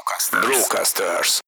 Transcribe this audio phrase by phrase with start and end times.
[0.00, 0.46] Brocasters.
[0.46, 1.38] Brocasters.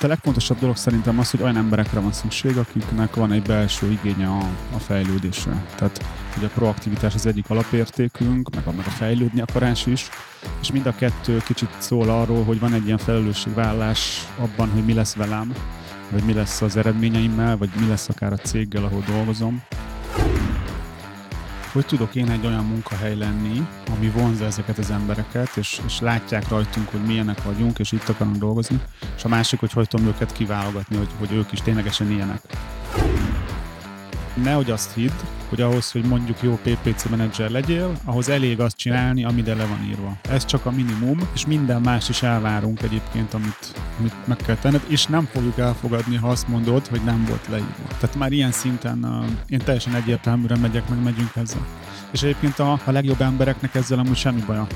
[0.00, 4.28] A legfontosabb dolog szerintem az, hogy olyan emberekre van szükség, akiknek van egy belső igénye
[4.28, 4.38] a,
[4.74, 5.64] a fejlődésre.
[5.76, 6.04] Tehát,
[6.34, 10.08] hogy a proaktivitás az egyik alapértékünk, meg a, meg a fejlődni akarás is,
[10.60, 14.92] és mind a kettő kicsit szól arról, hogy van egy ilyen felelősségvállás abban, hogy mi
[14.92, 15.54] lesz velem,
[16.10, 19.62] vagy mi lesz az eredményeimmel, vagy mi lesz akár a céggel, ahol dolgozom
[21.72, 23.66] hogy tudok én egy olyan munkahely lenni,
[23.96, 28.36] ami vonza ezeket az embereket, és, és látják rajtunk, hogy milyenek vagyunk, és itt akarunk
[28.36, 28.80] dolgozni,
[29.16, 32.40] és a másik, hogy hogy tudom őket kiválogatni, hogy, hogy ők is ténylegesen ilyenek
[34.42, 35.12] nehogy azt hidd,
[35.48, 39.86] hogy ahhoz, hogy mondjuk jó PPC menedzser legyél, ahhoz elég azt csinálni, ami le van
[39.88, 40.16] írva.
[40.30, 44.82] Ez csak a minimum, és minden más is elvárunk egyébként, amit, amit meg kell tenned,
[44.88, 47.86] és nem fogjuk elfogadni, ha azt mondod, hogy nem volt leírva.
[48.00, 51.66] Tehát már ilyen szinten uh, én teljesen egyértelműen megyek, meg megyünk ezzel.
[52.12, 54.66] És egyébként a, a legjobb embereknek ezzel amúgy semmi baja.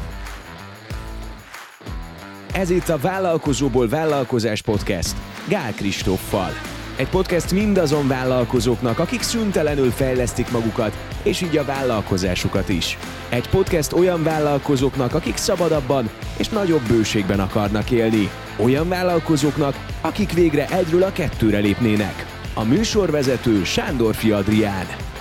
[2.52, 5.16] Ez itt a Vállalkozóból Vállalkozás Podcast
[5.48, 6.71] Gál Kristóffal.
[6.96, 12.98] Egy podcast mindazon vállalkozóknak, akik szüntelenül fejlesztik magukat, és így a vállalkozásukat is.
[13.28, 18.30] Egy podcast olyan vállalkozóknak, akik szabadabban és nagyobb bőségben akarnak élni.
[18.56, 22.26] Olyan vállalkozóknak, akik végre egyről a kettőre lépnének.
[22.54, 25.11] A műsorvezető Sándor Adrián.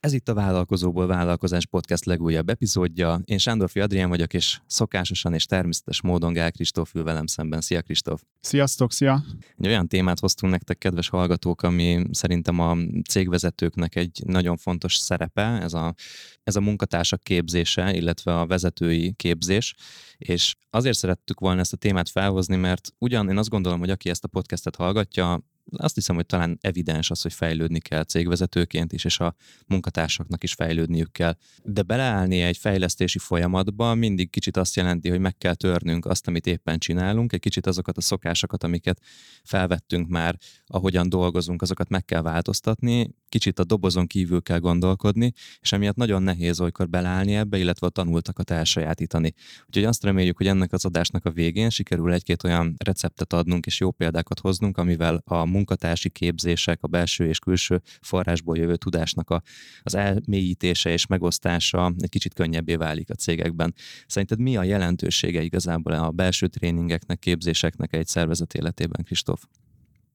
[0.00, 3.20] Ez itt a Vállalkozóból Vállalkozás Podcast legújabb epizódja.
[3.24, 7.60] Én Sándorfi Adrián vagyok, és szokásosan és természetes módon Gál Kristóf ül velem szemben.
[7.60, 8.22] Szia Kristóf!
[8.40, 9.24] Sziasztok, szia!
[9.58, 12.76] Egy olyan témát hoztunk nektek, kedves hallgatók, ami szerintem a
[13.08, 15.94] cégvezetőknek egy nagyon fontos szerepe, ez a,
[16.42, 19.74] ez a munkatársak képzése, illetve a vezetői képzés,
[20.18, 24.10] és azért szerettük volna ezt a témát felhozni, mert ugyan én azt gondolom, hogy aki
[24.10, 25.40] ezt a podcastet hallgatja,
[25.76, 29.34] azt hiszem, hogy talán evidens az, hogy fejlődni kell cégvezetőként is, és a
[29.66, 31.36] munkatársaknak is fejlődniük kell.
[31.62, 36.46] De beleállni egy fejlesztési folyamatba mindig kicsit azt jelenti, hogy meg kell törnünk azt, amit
[36.46, 39.00] éppen csinálunk, egy kicsit azokat a szokásokat, amiket
[39.42, 45.72] felvettünk már, ahogyan dolgozunk, azokat meg kell változtatni, kicsit a dobozon kívül kell gondolkodni, és
[45.72, 49.34] emiatt nagyon nehéz olykor beleállni ebbe, illetve a tanultakat elsajátítani.
[49.66, 53.80] Úgyhogy azt reméljük, hogy ennek az adásnak a végén sikerül egy-két olyan receptet adnunk és
[53.80, 59.42] jó példákat hoznunk, amivel a munkatársi képzések, a belső és külső forrásból jövő tudásnak a,
[59.82, 63.74] az elmélyítése és megosztása egy kicsit könnyebbé válik a cégekben.
[64.06, 69.42] Szerinted mi a jelentősége igazából a belső tréningeknek, képzéseknek egy szervezet életében, Kristóf?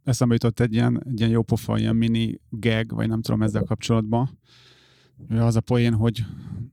[0.03, 3.63] eszembe jutott egy ilyen, egy ilyen jó pofa, ilyen mini gag, vagy nem tudom ezzel
[3.63, 4.39] kapcsolatban.
[5.29, 6.25] Az a poén, hogy,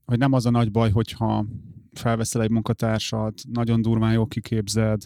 [0.04, 1.46] hogy nem az a nagy baj, hogyha
[1.92, 5.02] felveszel egy munkatársat, nagyon durván jól kiképzed,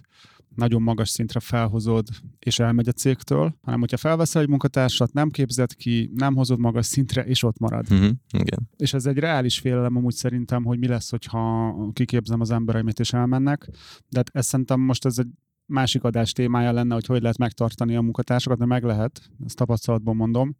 [0.56, 2.08] nagyon magas szintre felhozod,
[2.38, 6.86] és elmegy a cégtől, hanem hogyha felveszel egy munkatársat, nem képzed ki, nem hozod magas
[6.86, 7.86] szintre, és ott marad.
[7.90, 8.68] Uh-huh, igen.
[8.76, 13.12] És ez egy reális félelem amúgy szerintem, hogy mi lesz, hogyha kiképzem az embereimet, és
[13.12, 13.68] elmennek.
[14.08, 15.28] De hát ez szerintem most ez egy
[15.66, 20.16] másik adás témája lenne, hogy hogy lehet megtartani a munkatársakat, de meg lehet, ezt tapasztalatban
[20.16, 20.56] mondom.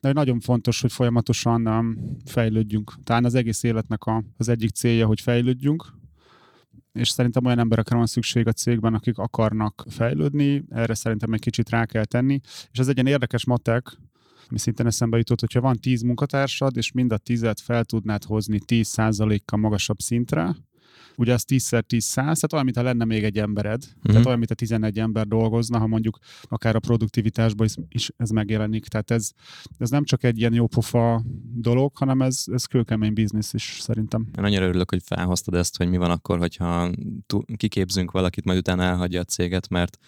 [0.00, 2.92] De nagyon fontos, hogy folyamatosan um, fejlődjünk.
[3.04, 5.98] Talán az egész életnek a, az egyik célja, hogy fejlődjünk,
[6.92, 11.68] és szerintem olyan emberekre van szükség a cégben, akik akarnak fejlődni, erre szerintem egy kicsit
[11.68, 12.40] rá kell tenni,
[12.72, 13.98] és ez egy ilyen érdekes matek,
[14.48, 18.58] ami szintén eszembe jutott, hogyha van 10 munkatársad, és mind a tizet fel tudnád hozni
[18.66, 20.56] 10%-kal magasabb szintre,
[21.20, 24.10] ugye az 10-szer 10 száz, tehát olyan, mintha lenne még egy embered, uh-huh.
[24.10, 28.30] tehát olyan, mint a 11 ember dolgozna, ha mondjuk akár a produktivitásban is, is ez
[28.30, 28.86] megjelenik.
[28.86, 29.30] Tehát ez,
[29.78, 31.22] ez nem csak egy ilyen jópofa
[31.54, 34.28] dolog, hanem ez, ez kőkemény biznisz is szerintem.
[34.38, 36.90] Én annyira örülök, hogy felhoztad ezt, hogy mi van akkor, hogyha
[37.56, 39.98] kiképzünk valakit, majd utána elhagyja a céget, mert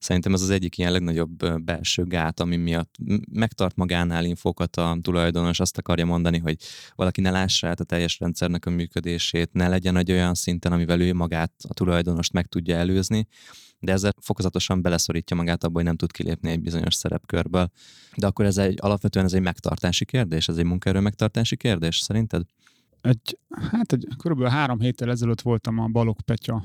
[0.00, 2.94] Szerintem ez az egyik ilyen legnagyobb belső gát, ami miatt
[3.32, 6.56] megtart magánál infókat a tulajdonos, azt akarja mondani, hogy
[6.94, 11.00] valaki ne lássa át a teljes rendszernek a működését, ne legyen egy olyan szinten, amivel
[11.00, 13.26] ő magát, a tulajdonost meg tudja előzni,
[13.78, 17.70] de ezzel fokozatosan beleszorítja magát abba, hogy nem tud kilépni egy bizonyos szerepkörből.
[18.16, 22.42] De akkor ez egy alapvetően ez egy megtartási kérdés, ez egy munkaerő megtartási kérdés, szerinted?
[23.00, 23.38] Egy,
[23.70, 26.64] hát egy, körülbelül három héttel ezelőtt voltam a Balog Petya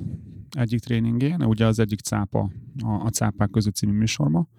[0.50, 2.52] egyik tréningén, ugye az egyik cápa,
[2.84, 4.50] a, a cápák között című műsorban,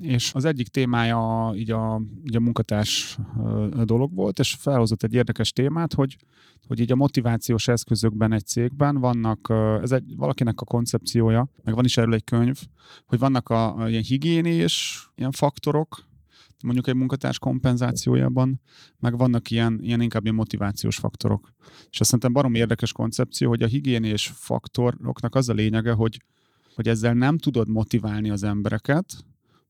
[0.00, 3.18] és az egyik témája így a, így a munkatárs
[3.84, 6.16] dolog volt, és felhozott egy érdekes témát, hogy,
[6.66, 9.52] hogy így a motivációs eszközökben egy cégben vannak,
[9.82, 12.60] ez egy valakinek a koncepciója, meg van is erről egy könyv,
[13.06, 16.06] hogy vannak a, a ilyen higiénés ilyen faktorok,
[16.62, 18.60] mondjuk egy munkatárs kompenzációjában,
[18.98, 21.52] meg vannak ilyen, ilyen inkább ilyen motivációs faktorok.
[21.90, 26.22] És azt szerintem barom érdekes koncepció, hogy a higiénés faktoroknak az a lényege, hogy,
[26.74, 29.24] hogy ezzel nem tudod motiválni az embereket,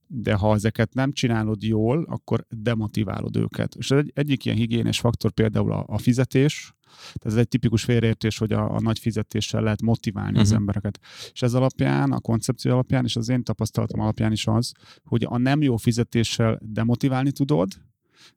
[0.06, 3.74] de ha ezeket nem csinálod jól, akkor demotiválod őket.
[3.74, 8.38] És egy, egyik ilyen higiénés faktor például a, a fizetés, Tehát ez egy tipikus félreértés,
[8.38, 10.42] hogy a, a nagy fizetéssel lehet motiválni uh-huh.
[10.42, 10.58] az Mhm.
[10.58, 10.98] embereket.
[11.32, 14.72] És ez alapján, a koncepció alapján, és az én tapasztalatom alapján is az,
[15.04, 17.72] hogy a nem jó fizetéssel demotiválni tudod,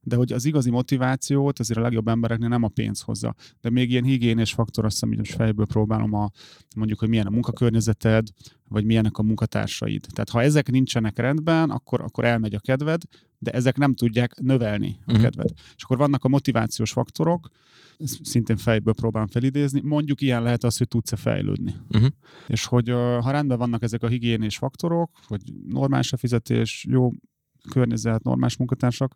[0.01, 3.35] de hogy az igazi motivációt azért a legjobb embereknél nem a pénz hozza.
[3.61, 6.29] De még ilyen higiénés faktor, azt hiszem, hogy most fejből próbálom a,
[6.75, 8.27] mondjuk, hogy milyen a munkakörnyezeted,
[8.67, 10.05] vagy milyenek a munkatársaid.
[10.13, 13.01] Tehát ha ezek nincsenek rendben, akkor, akkor elmegy a kedved,
[13.37, 15.21] de ezek nem tudják növelni a Mhm.
[15.21, 15.49] kedved.
[15.75, 17.49] És akkor vannak a motivációs faktorok,
[17.97, 21.75] ezt szintén fejből próbálom felidézni, mondjuk ilyen lehet az, hogy tudsz-e fejlődni.
[21.87, 22.05] Mhm.
[22.47, 27.11] És hogy ha rendben vannak ezek a higiénés faktorok, hogy normális a fizetés, jó
[27.71, 29.15] környezet, normális munkatársak,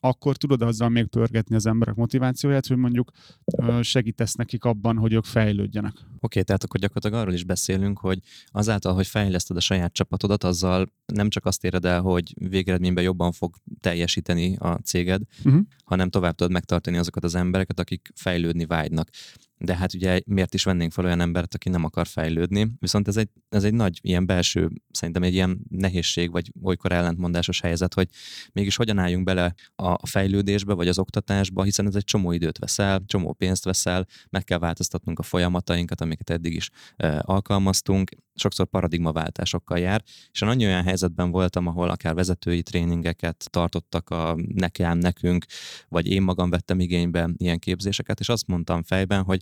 [0.00, 3.10] akkor tudod azzal még pörgetni az emberek motivációját, hogy mondjuk
[3.80, 5.92] segítesz nekik abban, hogy ők fejlődjenek.
[6.20, 10.92] Oké, tehát akkor gyakorlatilag arról is beszélünk, hogy azáltal, hogy fejleszted a saját csapatodat, azzal
[11.06, 15.62] nem csak azt éred el, hogy végeredményben jobban fog teljesíteni a céged, Uh-huh.
[15.84, 19.08] hanem tovább tudod megtartani azokat az embereket, akik fejlődni vágynak.
[19.64, 22.70] De hát ugye miért is vennénk fel olyan embert, aki nem akar fejlődni?
[22.78, 27.60] Viszont ez egy, ez egy nagy ilyen belső, szerintem egy ilyen nehézség, vagy olykor ellentmondásos
[27.60, 28.08] helyzet, hogy
[28.52, 33.02] mégis hogyan álljunk bele a fejlődésbe, vagy az oktatásba, hiszen ez egy csomó időt veszel,
[33.06, 39.78] csomó pénzt veszel, meg kell változtatnunk a folyamatainkat, amiket eddig is e, alkalmaztunk, sokszor paradigmaváltásokkal
[39.78, 40.02] jár,
[40.32, 45.44] és annyi olyan helyzetben voltam, ahol akár vezetői tréningeket tartottak a nekem, nekünk,
[45.88, 49.40] vagy én magam vettem igénybe ilyen képzéseket, és azt mondtam fejben, hogy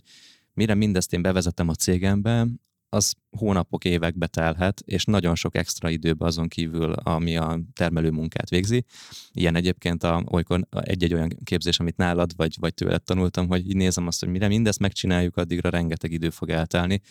[0.53, 2.47] mire mindezt én bevezetem a cégembe,
[2.89, 8.49] az hónapok, évekbe telhet, és nagyon sok extra időbe azon kívül, ami a termelő munkát
[8.49, 8.85] végzi.
[9.31, 13.75] Ilyen egyébként a, olykor egy-egy olyan képzés, amit nálad vagy, vagy tőled tanultam, hogy így
[13.75, 17.01] nézem azt, hogy mire mindezt megcsináljuk, addigra rengeteg idő fog eltelni.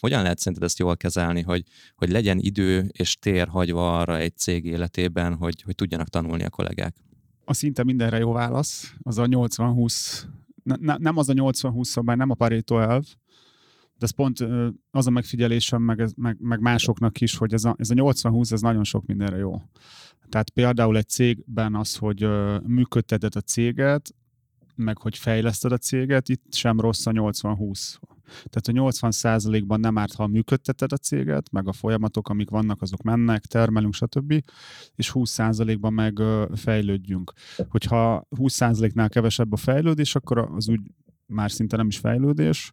[0.00, 1.62] Hogyan lehet szerinted ezt jól kezelni, hogy,
[1.94, 6.50] hogy legyen idő és tér hagyva arra egy cég életében, hogy, hogy tudjanak tanulni a
[6.50, 6.96] kollégák?
[7.44, 10.22] A szinte mindenre jó válasz, az a 80-20,
[10.66, 13.04] ne, ne, nem az a 80-20 szabály, nem a Pareto elv,
[13.98, 14.46] de ez pont
[14.90, 18.60] az a megfigyelésem, meg, meg, meg másoknak is, hogy ez a, ez a 80-20, ez
[18.60, 19.62] nagyon sok mindenre jó.
[20.28, 22.28] Tehát például egy cégben az, hogy
[22.62, 24.14] működteted a céget,
[24.74, 27.96] meg hogy fejleszted a céget, itt sem rossz a 80-20.
[28.26, 33.02] Tehát a 80%-ban nem árt, ha működteted a céget, meg a folyamatok, amik vannak, azok
[33.02, 34.42] mennek, termelünk, stb.
[34.94, 36.22] És 20%-ban meg
[36.54, 37.32] fejlődjünk.
[37.68, 40.80] Hogyha 20%-nál kevesebb a fejlődés, akkor az úgy
[41.28, 42.72] már szinte nem is fejlődés,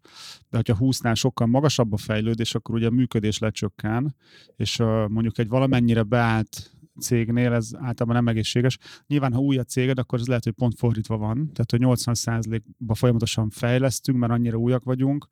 [0.50, 4.16] de hogyha 20-nál sokkal magasabb a fejlődés, akkor ugye a működés lecsökken,
[4.56, 4.78] és
[5.08, 8.78] mondjuk egy valamennyire beállt cégnél ez általában nem egészséges.
[9.08, 12.94] Nyilván, ha új a céged, akkor ez lehet, hogy pont fordítva van, tehát hogy 80%-ba
[12.94, 15.28] folyamatosan fejlesztünk, mert annyira újak vagyunk,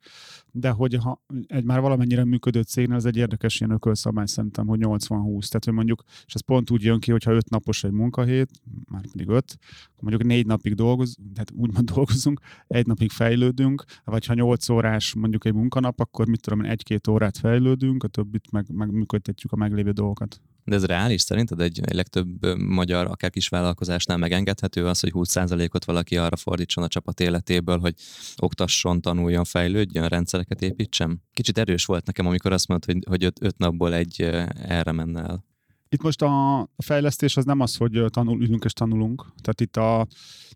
[0.50, 4.78] de hogy ha egy már valamennyire működő cégnél, ez egy érdekes ilyen ökölszabály szerintem, hogy
[4.82, 5.48] 80-20.
[5.48, 8.50] Tehát, hogy mondjuk, és ez pont úgy jön ki, hogyha 5 napos egy munkahét,
[8.90, 9.58] már pedig 5,
[10.00, 15.44] mondjuk négy napig dolgozunk, tehát úgymond dolgozunk, egy napig fejlődünk, vagy ha 8 órás mondjuk
[15.44, 19.56] egy munkanap, akkor mit tudom én, egy-két órát fejlődünk, a többit meg, meg működtetjük a
[19.56, 20.40] meglévő dolgokat.
[20.64, 26.16] De ez reális szerinted egy, egy legtöbb magyar, akár kisvállalkozásnál megengedhető az, hogy 20%-ot valaki
[26.16, 27.94] arra fordítson a csapat életéből, hogy
[28.36, 31.22] oktasson, tanuljon, fejlődjön, rendszereket építsen?
[31.32, 34.20] Kicsit erős volt nekem, amikor azt mondtad, hogy, hogy öt, öt napból egy
[34.54, 35.44] erre menne el.
[35.92, 39.26] Itt most a fejlesztés az nem az, hogy tanul, ülünk és tanulunk.
[39.40, 40.06] Tehát itt a,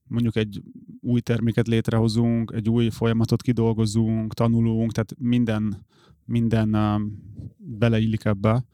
[0.09, 0.63] mondjuk egy
[1.01, 5.87] új terméket létrehozunk, egy új folyamatot kidolgozunk, tanulunk, tehát minden,
[6.27, 6.77] minden
[7.57, 8.65] beleillik ebbe.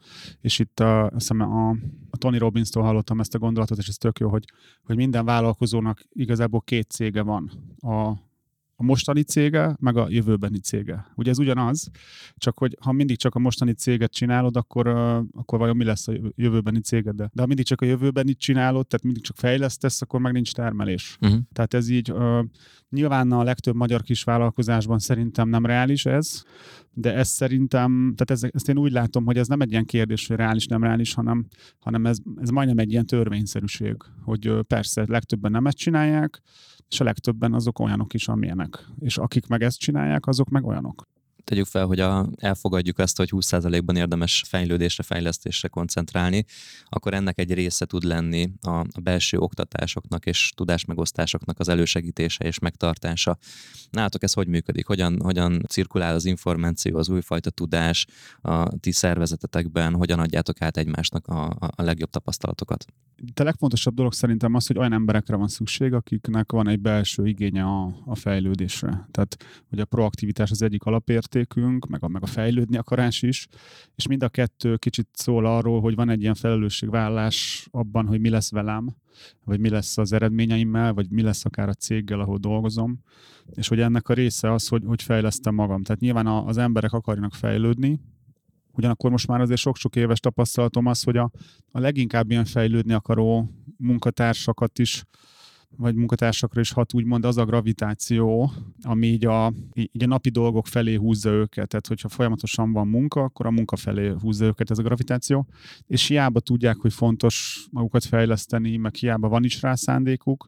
[0.41, 1.69] És itt a, azt hiszem a,
[2.09, 4.45] a Tony Robbins-tól hallottam ezt a gondolatot, és ez tök jó, hogy,
[4.83, 7.51] hogy minden vállalkozónak igazából két cége van.
[7.79, 8.13] A,
[8.75, 11.05] a mostani cége, meg a jövőbeni cége.
[11.15, 11.89] Ugye ez ugyanaz,
[12.35, 16.07] csak hogy ha mindig csak a mostani céget csinálod, akkor, uh, akkor vajon mi lesz
[16.07, 17.15] a jövőbeni céged?
[17.15, 21.17] De ha mindig csak a jövőbenit csinálod, tehát mindig csak fejlesztesz, akkor meg nincs termelés.
[21.21, 21.39] Uh-huh.
[21.53, 22.45] Tehát ez így uh,
[22.89, 26.43] nyilván a legtöbb magyar kis vállalkozásban szerintem nem reális ez,
[26.93, 30.27] de ez szerintem, tehát ez, ezt én úgy látom, hogy ez nem egy ilyen kérdés,
[30.27, 31.45] hogy reális, nem reális, hanem,
[31.79, 36.41] hanem ez, ez majdnem egy ilyen törvényszerűség, hogy persze legtöbben nem ezt csinálják,
[36.89, 38.85] és a legtöbben azok olyanok is, amilyenek.
[38.99, 41.07] És akik meg ezt csinálják, azok meg olyanok.
[41.43, 46.45] Tegyük fel, hogy a, elfogadjuk azt, hogy 20%-ban érdemes fejlődésre, fejlesztésre koncentrálni,
[46.85, 52.59] akkor ennek egy része tud lenni a, a belső oktatásoknak és tudásmegosztásoknak az elősegítése és
[52.59, 53.37] megtartása.
[53.89, 54.85] Nálatok ez hogy működik?
[54.85, 58.05] Hogyan, hogyan cirkulál az információ, az újfajta tudás
[58.41, 59.93] a ti szervezetetekben?
[59.93, 62.85] Hogyan adjátok át egymásnak a, a, legjobb tapasztalatokat?
[63.27, 67.27] Itt a legfontosabb dolog szerintem az, hogy olyan emberekre van szükség, akiknek van egy belső
[67.27, 69.07] igénye a, a fejlődésre.
[69.11, 73.47] Tehát, hogy a proaktivitás az egyik alapértékünk, meg a, meg a fejlődni akarás is,
[73.95, 78.29] és mind a kettő kicsit szól arról, hogy van egy ilyen felelősségvállás abban, hogy mi
[78.29, 78.95] lesz velem,
[79.43, 82.99] vagy mi lesz az eredményeimmel, vagy mi lesz akár a céggel, ahol dolgozom,
[83.45, 85.83] és hogy ennek a része az, hogy, hogy fejlesztem magam.
[85.83, 87.99] Tehát nyilván az emberek akarnak fejlődni,
[88.73, 91.31] Ugyanakkor most már azért sok-sok éves tapasztalatom az, hogy a,
[91.71, 95.03] a leginkább ilyen fejlődni akaró munkatársakat is
[95.77, 98.51] vagy munkatársakra is hat úgymond az a gravitáció,
[98.81, 101.67] ami így a, így a napi dolgok felé húzza őket.
[101.67, 105.47] Tehát, hogyha folyamatosan van munka, akkor a munka felé húzza őket ez a gravitáció,
[105.87, 110.47] és hiába tudják, hogy fontos magukat fejleszteni, meg hiába van is rá szándékuk,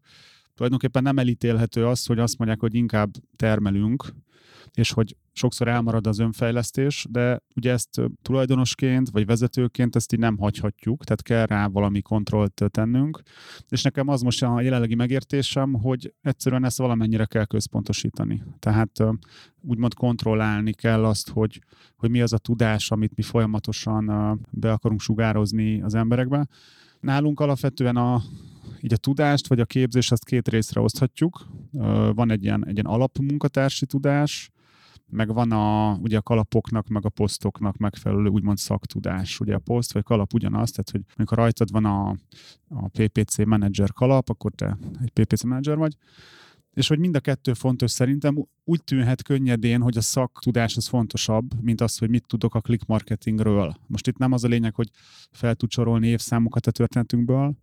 [0.54, 4.06] tulajdonképpen nem elítélhető az, hogy azt mondják, hogy inkább termelünk,
[4.76, 10.38] és hogy sokszor elmarad az önfejlesztés, de ugye ezt tulajdonosként vagy vezetőként ezt így nem
[10.38, 13.22] hagyhatjuk, tehát kell rá valami kontrollt tennünk,
[13.70, 18.44] és nekem az most a jelenlegi megértésem, hogy egyszerűen ezt valamennyire kell központosítani.
[18.60, 19.04] Tehát
[19.62, 21.62] úgymond kontrollálni kell azt, hogy,
[21.96, 24.06] hogy mi az a tudás, amit mi folyamatosan
[24.52, 26.48] be akarunk sugározni az emberekbe.
[27.00, 28.22] Nálunk alapvetően a,
[28.82, 31.48] így a tudást, vagy a képzést azt két részre oszthatjuk.
[32.14, 34.52] Van egy ilyen, egy ilyen alapmunkatársi tudás,
[35.10, 39.40] meg van a, ugye a kalapoknak, meg a posztoknak megfelelő úgymond szaktudás.
[39.40, 42.10] Ugye a poszt vagy kalap ugyanaz, tehát hogy amikor rajtad van a,
[42.70, 45.98] a PPC manager kalap, akkor te egy PPC manager vagy,
[46.76, 51.62] és hogy mind a kettő fontos szerintem, úgy tűnhet könnyedén, hogy a szaktudás az fontosabb,
[51.62, 53.76] mint az, hogy mit tudok a click marketingről.
[53.88, 54.90] Most itt nem az a lényeg, hogy
[55.32, 57.54] fel tud sorolni évszámokat a történetünkből,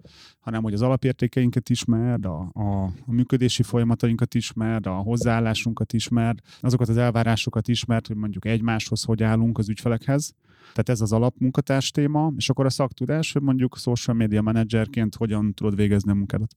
[0.40, 6.88] hanem hogy az alapértékeinket ismerd, a, a, a működési folyamatainkat ismerd, a hozzáállásunkat ismerd, azokat
[6.88, 10.34] az elvárásokat ismerd, hogy mondjuk egymáshoz hogy állunk az ügyfelekhez.
[10.72, 15.54] Tehát ez az alapmunkatárs téma, és akkor a szaktudás, hogy mondjuk social media managerként hogyan
[15.54, 16.54] tudod végezni a munkádat.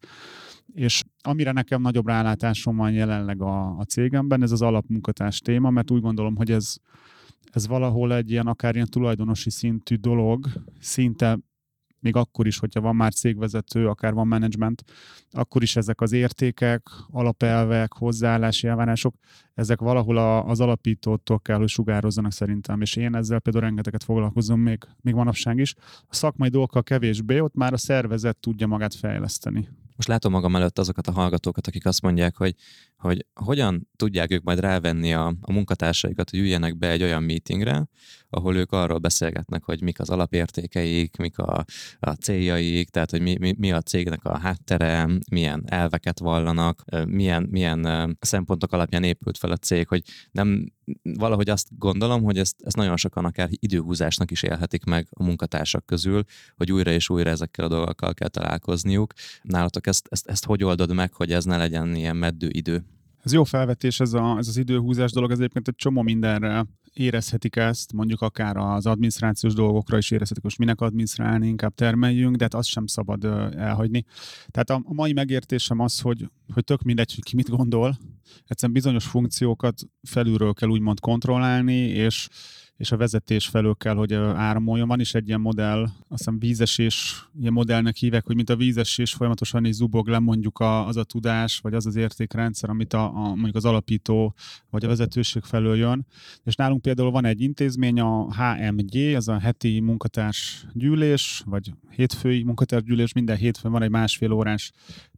[0.73, 5.91] És amire nekem nagyobb rálátásom van jelenleg a, a cégemben, ez az alapmunkatárs téma, mert
[5.91, 6.75] úgy gondolom, hogy ez,
[7.51, 10.47] ez valahol egy ilyen akár ilyen tulajdonosi szintű dolog,
[10.79, 11.39] szinte
[12.05, 14.83] még akkor is, hogyha van már cégvezető, akár van menedzsment,
[15.31, 19.15] akkor is ezek az értékek, alapelvek, hozzáállási elvárások,
[19.53, 24.59] ezek valahol a, az alapítótól kell, hogy sugározzanak szerintem, és én ezzel például rengeteget foglalkozom
[24.59, 25.75] még, még manapság is.
[26.07, 29.67] A szakmai dolgokkal kevésbé, ott már a szervezet tudja magát fejleszteni.
[29.95, 32.55] Most látom magam előtt azokat a hallgatókat, akik azt mondják, hogy,
[33.05, 37.87] hogy hogyan tudják ők majd rávenni a, a munkatársaikat, hogy üljenek be egy olyan meetingre,
[38.29, 41.65] ahol ők arról beszélgetnek, hogy mik az alapértékeik, mik a,
[41.99, 47.47] a céljaik, tehát hogy mi, mi, mi a cégnek a háttere, milyen elveket vallanak, milyen,
[47.51, 52.75] milyen szempontok alapján épült fel a cég, hogy nem valahogy azt gondolom, hogy ezt, ezt
[52.75, 56.23] nagyon sokan akár időhúzásnak is élhetik meg a munkatársak közül,
[56.55, 59.13] hogy újra és újra ezekkel a dolgokkal kell találkozniuk.
[59.41, 62.83] Nálatok ezt, ezt, ezt hogy oldod meg, hogy ez ne legyen ilyen meddő idő?
[63.25, 67.55] Ez jó felvetés, ez, a, ez az időhúzás dolog, ez egyébként egy csomó mindenre érezhetik
[67.55, 72.53] ezt, mondjuk akár az adminisztrációs dolgokra is érezhetik, most minek adminisztrálni, inkább termeljünk, de hát
[72.53, 73.23] azt sem szabad
[73.55, 74.03] elhagyni.
[74.47, 77.97] Tehát a, a mai megértésem az, hogy, hogy tök mindegy, hogy ki mit gondol,
[78.45, 82.27] egyszerűen bizonyos funkciókat felülről kell úgymond kontrollálni, és
[82.77, 84.87] és a vezetés felől kell, hogy áramoljon.
[84.87, 89.13] Van is egy ilyen modell, azt hiszem vízesés, ilyen modellnek hívek, hogy mint a vízesés
[89.13, 93.03] folyamatosan is zubog le mondjuk a, az a tudás, vagy az az értékrendszer, amit a,
[93.03, 94.35] a, mondjuk az alapító
[94.69, 96.05] vagy a vezetőség felől jön.
[96.43, 102.43] És nálunk például van egy intézmény, a HMG, az a heti munkatárs gyűlés, vagy hétfői
[102.43, 104.71] munkatárs gyűlés, minden hétfőn van egy másfél órás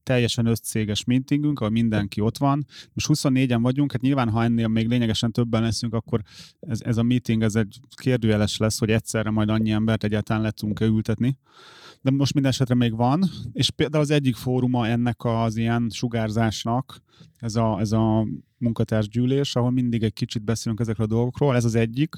[0.08, 2.66] teljesen összcéges meetingünk, ahol mindenki ott van.
[2.94, 6.22] Most 24-en vagyunk, hát nyilván, ha ennél még lényegesen többen leszünk, akkor
[6.60, 10.52] ez, ez a meeting ez egy kérdőjeles lesz, hogy egyszerre majd annyi embert egyáltalán le
[10.52, 11.38] tudunk ültetni.
[12.02, 13.24] De most minden esetre még van,
[13.54, 17.02] és például az egyik fóruma ennek az ilyen sugárzásnak,
[17.38, 21.76] ez a, ez a munkatársgyűlés, ahol mindig egy kicsit beszélünk ezekről a dolgokról, ez az
[21.76, 22.16] egyik.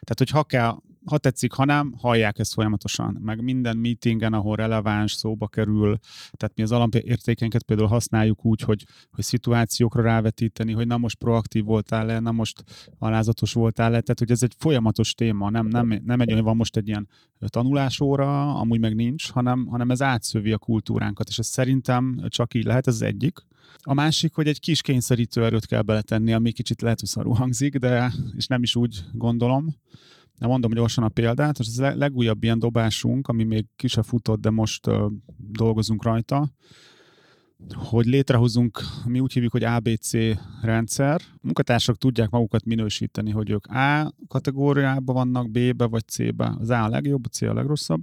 [0.00, 3.18] Tehát, hogy ha kell ha tetszik, ha nem, hallják ezt folyamatosan.
[3.22, 5.98] Meg minden meetingen, ahol releváns szóba kerül,
[6.30, 11.64] tehát mi az alapértékeinket például használjuk úgy, hogy, hogy szituációkra rávetíteni, hogy na most proaktív
[11.64, 12.64] voltál le, na most
[12.98, 16.56] alázatos voltál le, tehát hogy ez egy folyamatos téma, nem, nem, nem egy olyan, van
[16.56, 17.08] most egy ilyen
[17.46, 22.64] tanulásóra, amúgy meg nincs, hanem, hanem ez átszövi a kultúránkat, és ez szerintem csak így
[22.64, 23.38] lehet, ez az egyik.
[23.78, 27.76] A másik, hogy egy kis kényszerítő erőt kell beletenni, ami kicsit lehet, hogy szarú hangzik,
[27.76, 29.76] de és nem is úgy gondolom,
[30.38, 34.02] nem mondom gyorsan a példát, és ez a legújabb ilyen dobásunk, ami még ki se
[34.02, 36.50] futott, de most uh, dolgozunk rajta,
[37.74, 40.10] hogy létrehozunk, mi úgy hívjuk, hogy ABC
[40.62, 41.20] rendszer.
[41.32, 46.54] A munkatársak tudják magukat minősíteni, hogy ők A kategóriában vannak, B-be vagy C-be.
[46.58, 48.02] Az A a legjobb, a C a legrosszabb.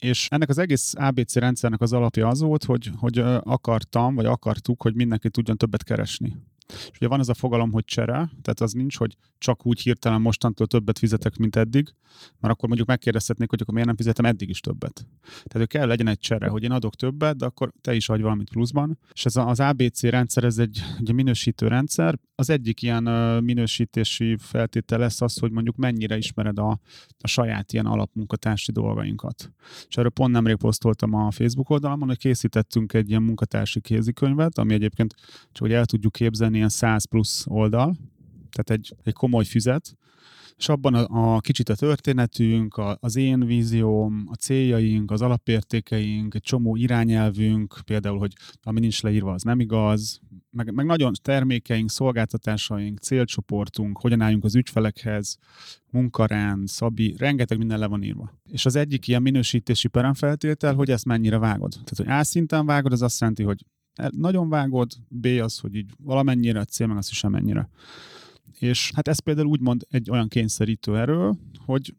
[0.00, 4.82] És ennek az egész ABC rendszernek az alapja az volt, hogy, hogy akartam, vagy akartuk,
[4.82, 6.36] hogy mindenki tudjon többet keresni.
[6.90, 10.20] És ugye van ez a fogalom, hogy csere, tehát az nincs, hogy csak úgy hirtelen
[10.20, 11.94] mostantól többet fizetek, mint eddig,
[12.40, 15.06] mert akkor mondjuk megkérdezhetnék, hogy akkor miért nem fizetem eddig is többet.
[15.22, 18.22] Tehát hogy kell legyen egy csere, hogy én adok többet, de akkor te is adj
[18.22, 18.98] valamit pluszban.
[19.12, 22.18] És ez az ABC rendszer, ez egy, egy minősítő rendszer.
[22.34, 23.02] Az egyik ilyen
[23.44, 26.80] minősítési feltétel lesz az, hogy mondjuk mennyire ismered a,
[27.18, 29.52] a saját ilyen alapmunkatársi dolgainkat.
[29.88, 34.74] És erről pont nemrég posztoltam a Facebook oldalamon, hogy készítettünk egy ilyen munkatársi kézikönyvet, ami
[34.74, 35.14] egyébként
[35.52, 37.96] csak hogy el tudjuk képzelni, ilyen 100 plusz oldal,
[38.50, 39.96] tehát egy, egy komoly füzet,
[40.60, 46.34] és abban a, a kicsit a történetünk, a, az én vízióm, a céljaink, az alapértékeink,
[46.34, 51.90] egy csomó irányelvünk, például, hogy ami nincs leírva, az nem igaz, meg, meg nagyon termékeink,
[51.90, 55.38] szolgáltatásaink, célcsoportunk, hogyan álljunk az ügyfelekhez,
[55.90, 58.40] munkarend, szabi, rengeteg minden le van írva.
[58.44, 61.70] És az egyik ilyen minősítési peremfeltétel, hogy ezt mennyire vágod.
[61.70, 63.64] Tehát, hogy A szinten vágod, az azt jelenti, hogy
[64.08, 67.68] nagyon vágod, B az, hogy így valamennyire, C meg az is semennyire.
[68.58, 71.32] És hát ez például úgymond egy olyan kényszerítő erő,
[71.64, 71.94] hogy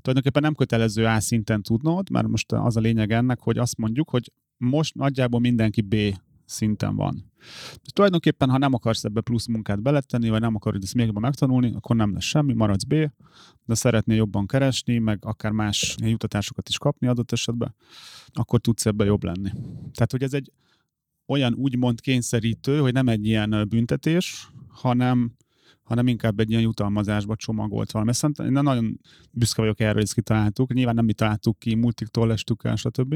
[0.00, 4.10] tulajdonképpen nem kötelező A szinten tudnod, mert most az a lényeg ennek, hogy azt mondjuk,
[4.10, 5.96] hogy most nagyjából mindenki B
[6.44, 7.32] szinten van.
[7.84, 11.22] És tulajdonképpen, ha nem akarsz ebbe plusz munkát beletenni, vagy nem akarod ezt még jobban
[11.22, 12.94] megtanulni, akkor nem lesz semmi, maradsz B,
[13.64, 17.74] de szeretnél jobban keresni, meg akár más jutatásokat is kapni adott esetben,
[18.32, 19.50] akkor tudsz ebbe jobb lenni.
[19.92, 20.52] Tehát, hogy ez egy
[21.30, 25.38] olyan úgymond kényszerítő, hogy nem egy ilyen büntetés, hanem
[25.82, 28.10] hanem inkább egy ilyen jutalmazásba csomagolt valami.
[28.10, 30.72] Ezt én nagyon büszke vagyok erre, hogy ezt kitaláltuk.
[30.72, 33.14] Nyilván nem mi találtuk ki, multiktól lestük el, stb.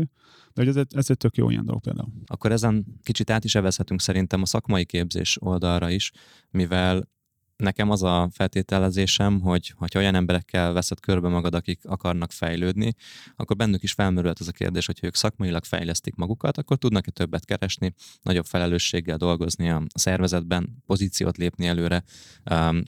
[0.53, 2.13] De hogy ez ez egy tök jó ilyen dolog például.
[2.27, 6.13] Akkor ezen kicsit át is evezhetünk szerintem a szakmai képzés oldalra is,
[6.51, 7.09] mivel
[7.57, 12.95] nekem az a feltételezésem, hogy ha olyan emberekkel veszed körbe magad, akik akarnak fejlődni,
[13.37, 17.45] akkor bennük is felmerült az a kérdés, hogy ők szakmailag fejlesztik magukat, akkor tudnak-e többet
[17.45, 22.05] keresni, nagyobb felelősséggel dolgozni a szervezetben, pozíciót lépni előre,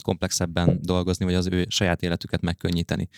[0.03, 3.09] komplexebben dolgozni, vagy az ő saját életüket megkönnyíteni.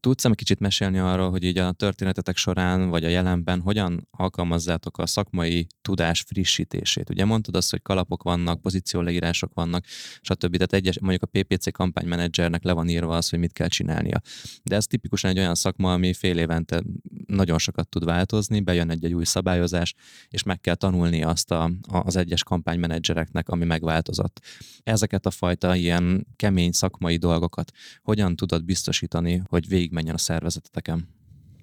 [0.00, 4.98] Tudsz egy kicsit mesélni arról, hogy így a történetetek során, vagy a jelenben hogyan alkalmazzátok
[4.98, 7.10] a szakmai tudás frissítését?
[7.10, 9.84] Ugye mondtad azt, hogy kalapok vannak, pozícióleírások vannak,
[10.20, 10.52] stb.
[10.52, 14.20] Tehát egyes, mondjuk a PPC kampánymenedzsernek le van írva az, hogy mit kell csinálnia.
[14.62, 16.82] De ez tipikusan egy olyan szakma, ami fél évente
[17.26, 19.94] nagyon sokat tud változni, bejön egy, egy új szabályozás,
[20.28, 24.40] és meg kell tanulni azt a, az egyes kampánymenedzsereknek, ami megváltozott.
[24.82, 31.08] Ezeket a fajta ilyen kemény szakmai dolgokat hogyan tudod biztosítani, hogy végig végigmenjen a szervezeteteken.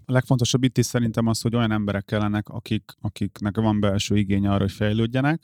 [0.06, 4.48] A legfontosabb itt is szerintem az, hogy olyan emberek kellenek, akik, akiknek van belső igény
[4.48, 5.44] arra, hogy fejlődjenek,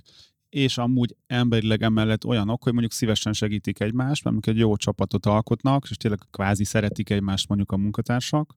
[0.50, 5.88] és amúgy emberileg emellett olyanok, hogy mondjuk szívesen segítik egymást, mert egy jó csapatot alkotnak,
[5.90, 8.56] és tényleg kvázi szeretik egymást mondjuk a munkatársak.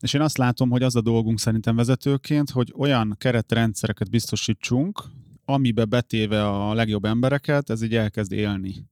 [0.00, 5.02] És én azt látom, hogy az a dolgunk szerintem vezetőként, hogy olyan keretrendszereket biztosítsunk,
[5.44, 8.88] amibe betéve a legjobb embereket, ez így elkezd élni.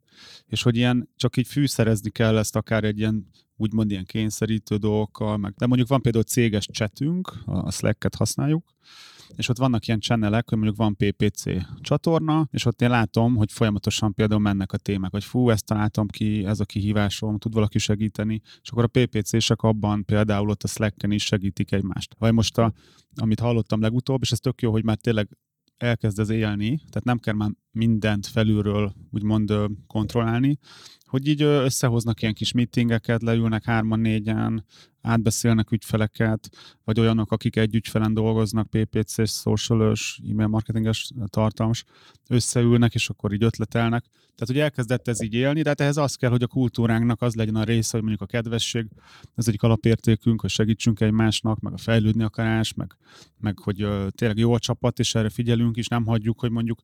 [0.46, 5.36] És hogy ilyen csak így fűszerezni kell ezt akár egy ilyen úgymond ilyen kényszerítő dolgokkal,
[5.36, 8.64] meg, de mondjuk van például céges csetünk, a Slack-et használjuk,
[9.36, 11.42] és ott vannak ilyen channelek, hogy mondjuk van PPC
[11.80, 16.06] csatorna, és ott én látom, hogy folyamatosan például mennek a témák, hogy fú, ezt találtam
[16.06, 20.68] ki, ez a kihívásom, tud valaki segíteni, és akkor a PPC-sek abban például ott a
[20.68, 22.14] Slack-en is segítik egymást.
[22.18, 22.72] Vagy most, a,
[23.14, 25.28] amit hallottam legutóbb, és ez tök jó, hogy már tényleg
[25.76, 29.52] elkezd ez élni, tehát nem kell már mindent felülről úgymond
[29.86, 30.58] kontrollálni,
[31.04, 34.64] hogy így összehoznak ilyen kis meetingeket, leülnek hárman, négyen,
[35.00, 36.48] átbeszélnek ügyfeleket,
[36.84, 39.94] vagy olyanok, akik egy ügyfelen dolgoznak, PPC-s, social
[40.30, 41.84] e-mail marketinges, tartalmas,
[42.28, 44.04] összeülnek, és akkor így ötletelnek.
[44.34, 47.34] Tehát, hogy elkezdett ez így élni, de hát ehhez az kell, hogy a kultúránknak az
[47.34, 48.86] legyen a része, hogy mondjuk a kedvesség,
[49.34, 52.96] ez egy alapértékünk, hogy segítsünk egymásnak, meg a fejlődni akarás, meg,
[53.38, 56.82] meg hogy tényleg jó a csapat, és erre figyelünk is, nem hagyjuk, hogy mondjuk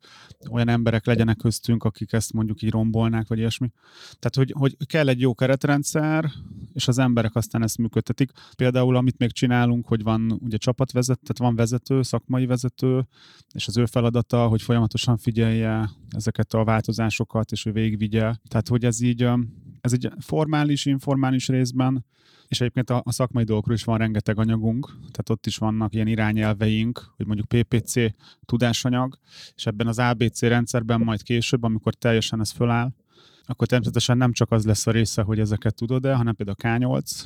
[0.51, 3.71] olyan emberek legyenek köztünk, akik ezt mondjuk így rombolnák, vagy ilyesmi.
[4.19, 6.31] Tehát, hogy, hogy kell egy jó keretrendszer,
[6.73, 8.31] és az emberek aztán ezt működtetik.
[8.57, 13.07] Például, amit még csinálunk, hogy van ugye csapatvezető, tehát van vezető, szakmai vezető,
[13.53, 18.35] és az ő feladata, hogy folyamatosan figyelje ezeket a változásokat, és ő végigvigye.
[18.49, 19.29] Tehát, hogy ez így,
[19.81, 22.05] ez egy formális, informális részben,
[22.49, 26.07] és egyébként a, a szakmai dolgokról is van rengeteg anyagunk, tehát ott is vannak ilyen
[26.07, 27.95] irányelveink, hogy mondjuk PPC
[28.45, 29.19] tudásanyag,
[29.55, 32.93] és ebben az ABC rendszerben majd később, amikor teljesen ez föláll,
[33.45, 37.25] akkor természetesen nem csak az lesz a része, hogy ezeket tudod-e, hanem például a K8,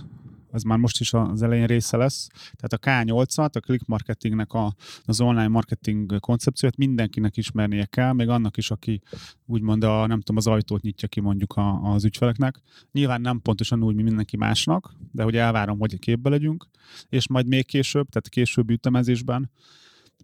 [0.53, 2.29] az már most is az elején része lesz.
[2.57, 8.29] Tehát a K8-at, a click marketingnek a, az online marketing koncepciót mindenkinek ismernie kell, még
[8.29, 9.01] annak is, aki
[9.47, 12.61] úgymond a, nem tudom, az ajtót nyitja ki mondjuk a, az ügyfeleknek.
[12.93, 16.67] Nyilván nem pontosan úgy, mint mindenki másnak, de hogy elvárom, hogy képbe legyünk,
[17.09, 19.51] és majd még később, tehát később ütemezésben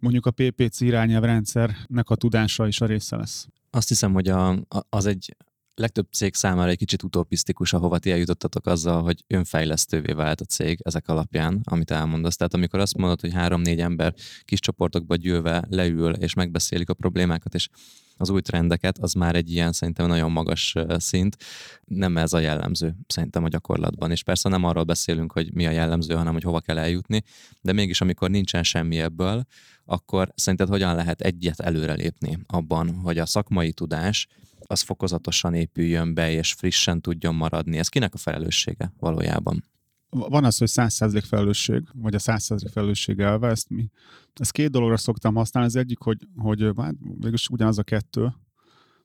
[0.01, 3.47] mondjuk a PPC irányelvrendszernek a tudása is a része lesz.
[3.69, 5.35] Azt hiszem, hogy a, az egy
[5.79, 10.79] legtöbb cég számára egy kicsit utopisztikus, ahova ti eljutottatok azzal, hogy önfejlesztővé vált a cég
[10.83, 12.35] ezek alapján, amit elmondasz.
[12.35, 14.13] Tehát amikor azt mondod, hogy három-négy ember
[14.43, 17.69] kis csoportokba gyűlve leül és megbeszélik a problémákat, és
[18.17, 21.37] az új trendeket, az már egy ilyen szerintem nagyon magas szint.
[21.85, 24.11] Nem ez a jellemző szerintem a gyakorlatban.
[24.11, 27.23] És persze nem arról beszélünk, hogy mi a jellemző, hanem hogy hova kell eljutni,
[27.61, 29.45] de mégis amikor nincsen semmi ebből,
[29.85, 34.27] akkor szerinted hogyan lehet egyet előrelépni abban, hogy a szakmai tudás
[34.69, 37.77] az fokozatosan épüljön be, és frissen tudjon maradni.
[37.77, 39.63] Ez kinek a felelőssége valójában?
[40.09, 43.89] Van az, hogy 100% felelősség, vagy a 100% felelősség elve, ezt mi,
[44.33, 45.69] ezt két dologra szoktam használni.
[45.69, 48.33] Az egyik, hogy, hogy hát, végülis ugyanaz a kettő,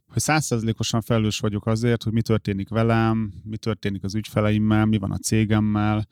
[0.08, 5.10] hogy százszerzelékosan felelős vagyok azért, hogy mi történik velem, mi történik az ügyfeleimmel, mi van
[5.10, 6.08] a cégemmel,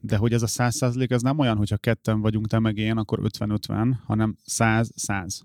[0.00, 2.96] de hogy ez a száz százalék, ez nem olyan, hogyha ketten vagyunk, te meg én,
[2.96, 5.40] akkor 50-50, hanem 100-100.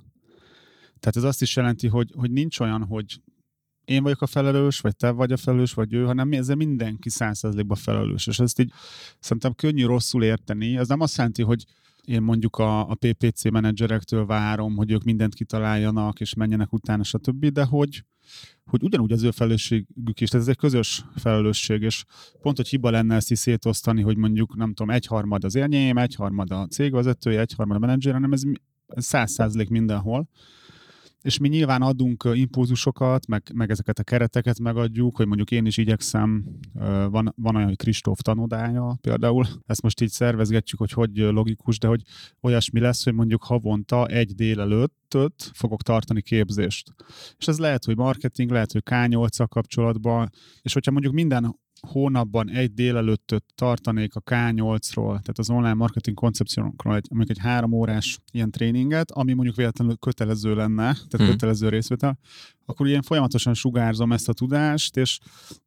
[0.99, 3.21] Tehát ez azt is jelenti, hogy, hogy nincs olyan, hogy
[3.85, 7.77] én vagyok a felelős, vagy te vagy a felelős, vagy ő, hanem ezzel mindenki százszerzelékben
[7.77, 8.27] felelős.
[8.27, 8.71] És ezt így
[9.19, 10.77] szerintem könnyű rosszul érteni.
[10.77, 11.65] Ez nem azt jelenti, hogy
[12.05, 17.45] én mondjuk a, a PPC menedzserektől várom, hogy ők mindent kitaláljanak, és menjenek utána, stb.,
[17.45, 18.03] de hogy,
[18.65, 22.03] hogy ugyanúgy az ő felelősségük is, tehát ez egy közös felelősség, és
[22.41, 26.51] pont, hogy hiba lenne ezt is szétosztani, hogy mondjuk, nem tudom, egyharmad az élnyém, egyharmad
[26.51, 28.41] a cégvezetője, egyharmad a menedzser, hanem ez
[28.87, 30.29] száz százalék mindenhol
[31.23, 35.77] és mi nyilván adunk impulzusokat, meg, meg ezeket a kereteket megadjuk, hogy mondjuk én is
[35.77, 36.45] igyekszem,
[37.09, 41.87] van, van olyan, hogy Kristóf tanodája például, ezt most így szervezgetjük, hogy hogy logikus, de
[41.87, 42.01] hogy
[42.41, 46.93] olyasmi lesz, hogy mondjuk havonta egy délelőttöt fogok tartani képzést.
[47.37, 50.29] És ez lehet, hogy marketing, lehet, hogy K8-szal kapcsolatban,
[50.61, 56.95] és hogyha mondjuk minden hónapban egy délelőttöt tartanék a K8-ról, tehát az online marketing koncepciónkról,
[56.95, 61.29] egy, mondjuk egy három órás ilyen tréninget, ami mondjuk véletlenül kötelező lenne, tehát mm.
[61.29, 62.19] kötelező részvétel,
[62.65, 65.19] akkor ilyen folyamatosan sugárzom ezt a tudást, és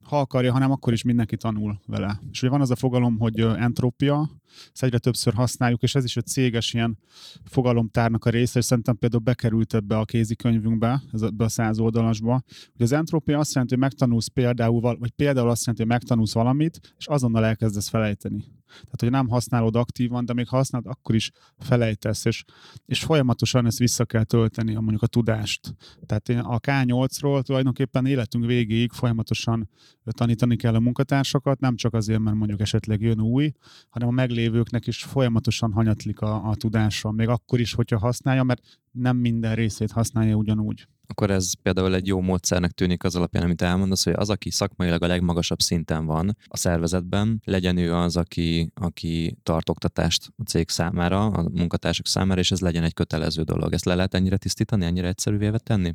[0.02, 2.20] ha akarja, hanem akkor is mindenki tanul vele.
[2.30, 4.30] És ugye van az a fogalom, hogy entrópia,
[4.72, 6.98] ezt egyre többször használjuk, és ez is egy céges ilyen
[7.44, 12.82] fogalomtárnak a része, és szerintem például bekerült ebbe a kézikönyvünkbe, ebbe a száz oldalasba, hogy
[12.82, 17.06] az entrópia azt jelenti, hogy megtanulsz például, vagy például azt jelenti, hogy megtanulsz valamit, és
[17.06, 18.44] azonnal elkezdesz felejteni.
[18.66, 22.44] Tehát, hogy nem használod aktívan, de még ha használod, akkor is felejtesz, és,
[22.86, 25.74] és folyamatosan ezt vissza kell tölteni, a mondjuk a tudást.
[26.06, 29.68] Tehát én a K8-ról tulajdonképpen életünk végéig folyamatosan
[30.04, 33.52] tanítani kell a munkatársakat, nem csak azért, mert mondjuk esetleg jön új,
[33.88, 38.62] hanem a meglévőknek is folyamatosan hanyatlik a, a tudása, még akkor is, hogyha használja, mert
[38.90, 43.62] nem minden részét használja ugyanúgy akkor ez például egy jó módszernek tűnik az alapján, amit
[43.62, 48.72] elmondasz, hogy az, aki szakmailag a legmagasabb szinten van a szervezetben, legyen ő az, aki,
[48.74, 53.72] aki tart oktatást a cég számára, a munkatársak számára, és ez legyen egy kötelező dolog.
[53.72, 55.94] Ezt le lehet ennyire tisztítani, ennyire egyszerűvé tenni?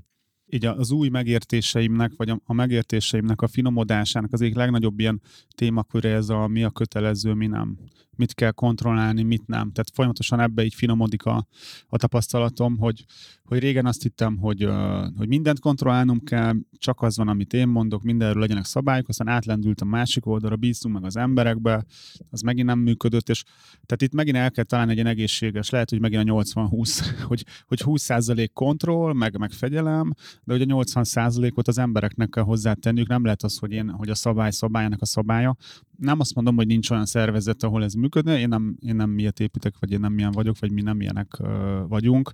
[0.53, 5.21] Így az új megértéseimnek, vagy a megértéseimnek a finomodásának az egyik legnagyobb ilyen
[5.55, 7.77] témaköre ez a mi a kötelező, mi nem
[8.21, 9.71] mit kell kontrollálni, mit nem.
[9.71, 11.47] Tehát folyamatosan ebbe így finomodik a,
[11.87, 13.05] a tapasztalatom, hogy,
[13.43, 14.67] hogy régen azt hittem, hogy,
[15.17, 19.81] hogy mindent kontrollálnom kell, csak az van, amit én mondok, mindenről legyenek szabályok, aztán átlendült
[19.81, 21.85] a másik oldalra, bíztunk meg az emberekbe,
[22.29, 23.43] az megint nem működött, és
[23.85, 27.45] tehát itt megint el kell találni egy ilyen egészséges, lehet, hogy megint a 80-20, hogy,
[27.67, 33.23] hogy 20% kontroll, meg, meg fegyelem, de hogy a 80%-ot az embereknek kell hozzátenniük, nem
[33.23, 35.55] lehet az, hogy én, hogy a szabály szabályának a szabálya.
[35.97, 39.39] Nem azt mondom, hogy nincs olyan szervezet, ahol ez működne, én nem, én nem miért
[39.39, 41.49] építek, vagy én nem milyen vagyok, vagy mi nem milyenek uh,
[41.87, 42.33] vagyunk.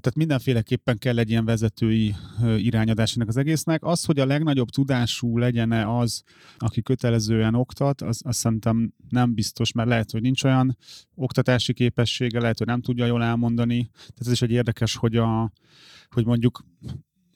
[0.00, 2.14] Tehát mindenféleképpen kell egy ilyen vezetői
[2.56, 3.84] irányadás ennek az egésznek.
[3.84, 6.22] Az, hogy a legnagyobb tudású legyen az,
[6.58, 10.76] aki kötelezően oktat, az, az szerintem nem biztos, mert lehet, hogy nincs olyan
[11.14, 13.90] oktatási képessége, lehet, hogy nem tudja jól elmondani.
[13.92, 15.52] Tehát ez is egy érdekes, hogy, a,
[16.08, 16.64] hogy mondjuk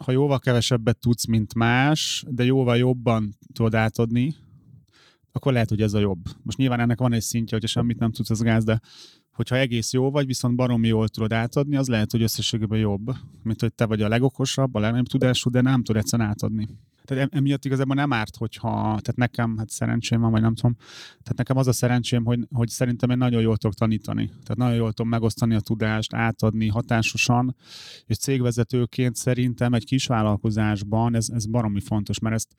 [0.04, 4.34] ha jóval kevesebbet tudsz, mint más, de jóval jobban tudod átadni,
[5.32, 6.24] akkor lehet, hogy ez a jobb.
[6.42, 8.80] Most nyilván ennek van egy szintje, hogyha semmit nem tudsz, az gáz, de
[9.32, 13.60] hogyha egész jó vagy, viszont baromi jól tudod átadni, az lehet, hogy összességében jobb, mint
[13.60, 16.68] hogy te vagy a legokosabb, a legnagyobb tudású, de nem tud egyszerűen átadni.
[17.04, 20.76] Tehát emiatt igazából nem árt, hogyha, tehát nekem, hát szerencsém van, vagy nem tudom,
[21.10, 24.26] tehát nekem az a szerencsém, hogy, hogy szerintem én nagyon jól tudok tanítani.
[24.26, 27.56] Tehát nagyon jól tudom megosztani a tudást, átadni hatásosan,
[28.06, 32.54] és cégvezetőként szerintem egy kis vállalkozásban ez, ez baromi fontos, mert ezt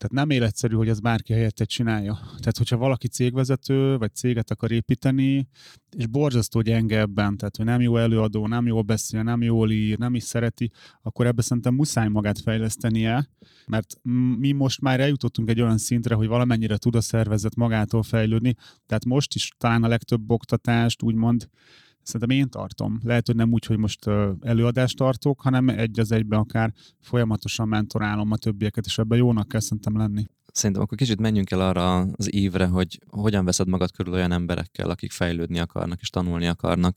[0.00, 2.12] tehát nem életszerű, hogy ez bárki helyette csinálja.
[2.14, 5.48] Tehát, hogyha valaki cégvezető, vagy céget akar építeni,
[5.96, 9.98] és borzasztó gyenge ebben, tehát, hogy nem jó előadó, nem jól beszél, nem jól ír,
[9.98, 10.70] nem is szereti,
[11.02, 13.28] akkor ebbe szerintem muszáj magát fejlesztenie,
[13.66, 13.94] mert
[14.38, 18.54] mi most már eljutottunk egy olyan szintre, hogy valamennyire tud a szervezet magától fejlődni,
[18.86, 21.48] tehát most is talán a legtöbb oktatást úgymond
[22.02, 23.00] Szerintem én tartom.
[23.02, 24.06] Lehet, hogy nem úgy, hogy most
[24.40, 29.60] előadást tartok, hanem egy az egyben akár folyamatosan mentorálom a többieket, és ebben jónak kell
[29.60, 30.24] szerintem lenni.
[30.52, 34.90] Szerintem akkor kicsit menjünk el arra az évre, hogy hogyan veszed magad körül olyan emberekkel,
[34.90, 36.96] akik fejlődni akarnak és tanulni akarnak,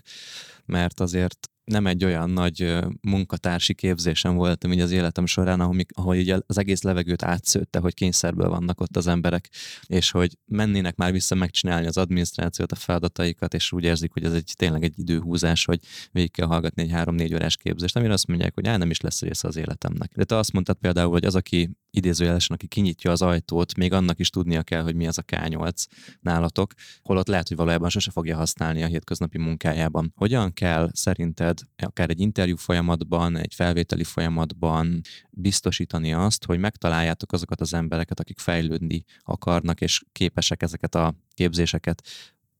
[0.66, 6.16] mert azért nem egy olyan nagy munkatársi képzésem voltam így az életem során, ahol, ahol
[6.16, 9.50] így az egész levegőt átszőtte, hogy kényszerből vannak ott az emberek,
[9.86, 14.34] és hogy mennének már vissza megcsinálni az adminisztrációt, a feladataikat, és úgy érzik, hogy ez
[14.34, 15.80] egy tényleg egy időhúzás, hogy
[16.12, 19.48] végig kell hallgatni egy három-négy órás képzést, amire azt mondják, hogy nem is lesz része
[19.48, 20.12] az életemnek.
[20.16, 24.20] De te azt mondtad például, hogy az, aki idézőjelesen, aki kinyitja az ajtót, még annak
[24.20, 25.86] is tudnia kell, hogy mi az a K8
[26.20, 30.14] nálatok, holott lehet, hogy valójában sose fogja használni a hétköznapi munkájában.
[30.16, 37.62] Hogyan kell szerinted akár egy interjú folyamatban, egy felvételi folyamatban biztosítani azt, hogy megtaláljátok azokat
[37.62, 42.08] az embereket, akik fejlődni akarnak, és képesek ezeket a képzéseket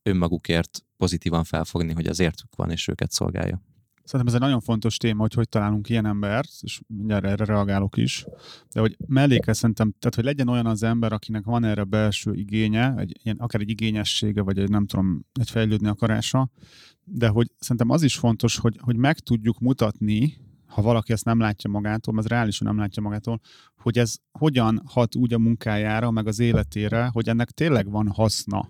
[0.04, 3.62] önmagukért pozitívan felfogni, hogy az értük van, és őket szolgálja.
[4.04, 7.98] Szerintem ez egy nagyon fontos téma, hogy hogy találunk ilyen embert, és mindjárt erre reagálok
[7.98, 8.26] is,
[8.74, 12.94] de hogy melléke szerintem, tehát hogy legyen olyan az ember, akinek van erre belső igénye,
[12.98, 16.50] egy, ilyen, akár egy igényessége, vagy egy nem tudom, egy fejlődni akarása,
[17.04, 21.40] de hogy szerintem az is fontos, hogy, hogy meg tudjuk mutatni, ha valaki ezt nem
[21.40, 23.40] látja magától, ez reálisan nem látja magától,
[23.76, 28.70] hogy ez hogyan hat úgy a munkájára, meg az életére, hogy ennek tényleg van haszna.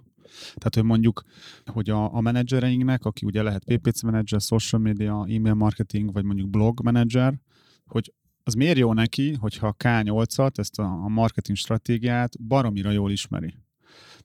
[0.54, 1.24] Tehát, hogy mondjuk,
[1.66, 6.50] hogy a, a menedzsereinknek, aki ugye lehet PPC menedzser, social media, email marketing, vagy mondjuk
[6.50, 7.40] blog menedzser,
[7.86, 13.12] hogy az miért jó neki, hogyha a K8-at, ezt a, a marketing stratégiát baromira jól
[13.12, 13.56] ismeri.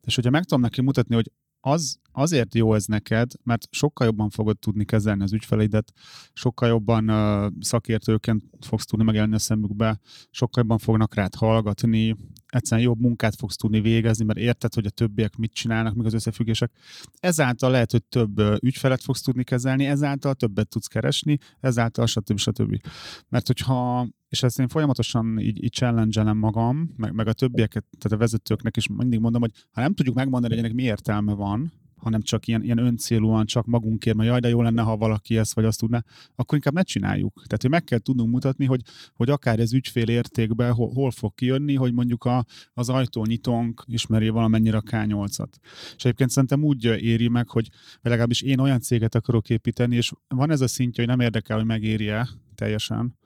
[0.05, 4.31] És hogyha meg tudom neki mutatni, hogy az, azért jó ez neked, mert sokkal jobban
[4.31, 5.93] fogod tudni kezelni az ügyfeleidet,
[6.33, 12.17] sokkal jobban uh, szakértőként fogsz tudni megjelenni a szemükbe, sokkal jobban fognak rád hallgatni,
[12.49, 16.15] egyszerűen jobb munkát fogsz tudni végezni, mert érted, hogy a többiek mit csinálnak, még az
[16.15, 16.73] összefüggések.
[17.21, 22.39] Ezáltal lehet, hogy több ügyfelet fogsz tudni kezelni, ezáltal többet tudsz keresni, ezáltal stb.
[22.39, 22.81] stb.
[23.29, 28.19] Mert hogyha és ezt én folyamatosan így, így challenge magam, meg, meg a többieket, tehát
[28.19, 31.73] a vezetőknek is mindig mondom, hogy ha nem tudjuk megmondani, hogy ennek mi értelme van,
[31.99, 35.55] hanem csak ilyen, ilyen öncélúan, csak magunkért, mert jaj, de jó lenne, ha valaki ezt
[35.55, 37.35] vagy azt tudná, akkor inkább ne csináljuk.
[37.35, 38.81] Tehát, hogy meg kell tudnunk mutatni, hogy,
[39.15, 44.29] hogy akár ez ügyfél értékben hol, hol fog kijönni, hogy mondjuk a, az ajtónyitónk ismeri
[44.29, 45.53] valamennyire a K8-at.
[45.97, 47.69] És egyébként szerintem úgy éri meg, hogy
[48.01, 51.67] legalábbis én olyan céget akarok építeni, és van ez a szintje, hogy nem érdekel, hogy
[51.67, 53.17] megéri-e teljesen,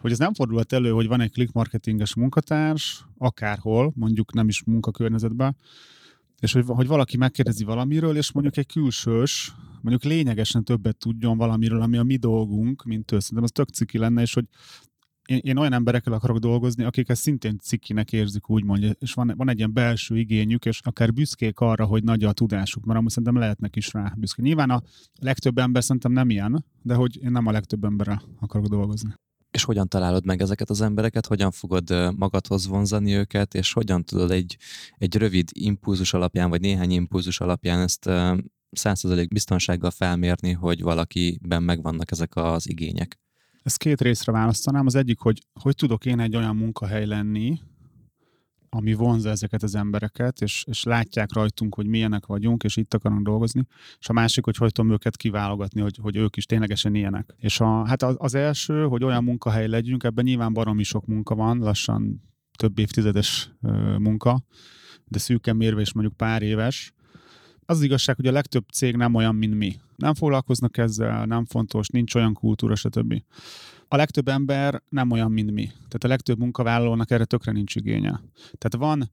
[0.00, 4.62] hogy ez nem fordulhat elő, hogy van egy click marketinges munkatárs, akárhol, mondjuk nem is
[4.64, 5.56] munkakörnyezetben,
[6.46, 11.80] és hogy, hogy valaki megkérdezi valamiről, és mondjuk egy külsős, mondjuk lényegesen többet tudjon valamiről,
[11.80, 13.18] ami a mi dolgunk, mint ő.
[13.18, 14.44] Szerintem az tök ciki lenne, és hogy
[15.28, 19.48] én, én olyan emberekkel akarok dolgozni, akik ezt szintén cikinek érzik, úgymond, és van, van
[19.48, 23.38] egy ilyen belső igényük, és akár büszkék arra, hogy nagy a tudásuk, mert amúgy szerintem
[23.38, 24.42] lehetnek is rá büszke.
[24.42, 24.82] Nyilván a
[25.20, 29.14] legtöbb ember szerintem nem ilyen, de hogy én nem a legtöbb emberrel akarok dolgozni
[29.56, 34.30] és hogyan találod meg ezeket az embereket, hogyan fogod magadhoz vonzani őket, és hogyan tudod
[34.30, 34.56] egy,
[34.98, 38.10] egy rövid impulzus alapján, vagy néhány impulzus alapján ezt
[38.70, 43.18] százszerzalék biztonsággal felmérni, hogy valakiben megvannak ezek az igények?
[43.62, 44.86] Ezt két részre választanám.
[44.86, 47.58] Az egyik, hogy hogy tudok én egy olyan munkahely lenni,
[48.76, 53.22] ami vonza ezeket az embereket, és, és látják rajtunk, hogy milyenek vagyunk, és itt akarunk
[53.22, 53.66] dolgozni,
[53.98, 57.34] és a másik, hogy hogy tudom őket kiválogatni, hogy, hogy ők is ténylegesen ilyenek.
[57.38, 61.58] És a, hát az, első, hogy olyan munkahely legyünk, ebben nyilván baromi sok munka van,
[61.58, 62.22] lassan
[62.58, 63.50] több évtizedes
[63.98, 64.42] munka,
[65.04, 66.92] de szűken mérve is mondjuk pár éves.
[67.66, 69.76] Az, az igazság, hogy a legtöbb cég nem olyan, mint mi.
[69.96, 73.22] Nem foglalkoznak ezzel, nem fontos, nincs olyan kultúra, stb
[73.88, 75.64] a legtöbb ember nem olyan, mint mi.
[75.64, 78.20] Tehát a legtöbb munkavállalónak erre tökre nincs igénye.
[78.58, 79.10] Tehát van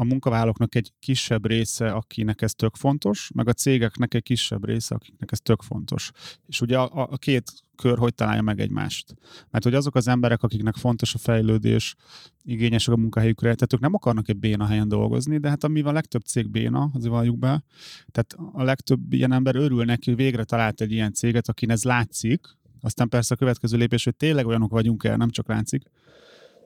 [0.00, 4.94] a munkavállalóknak egy kisebb része, akinek ez tök fontos, meg a cégeknek egy kisebb része,
[4.94, 6.10] akiknek ez tök fontos.
[6.46, 9.14] És ugye a, a két kör hogy találja meg egymást.
[9.50, 11.94] Mert hogy azok az emberek, akiknek fontos a fejlődés,
[12.42, 15.94] igényesek a munkahelyükre, tehát ők nem akarnak egy béna helyen dolgozni, de hát amivel a
[15.94, 17.62] legtöbb cég béna, azért valljuk be,
[18.10, 21.82] tehát a legtöbb ilyen ember örül neki, hogy végre talált egy ilyen céget, akin ez
[21.82, 25.82] látszik, aztán persze a következő lépés, hogy tényleg olyanok vagyunk el, nem csak látszik.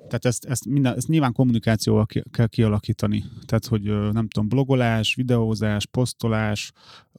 [0.07, 3.24] Tehát ezt, ezt, minden, ezt nyilván kommunikációval ki, kell kialakítani.
[3.46, 6.72] Tehát, hogy nem tudom, blogolás, videózás, posztolás,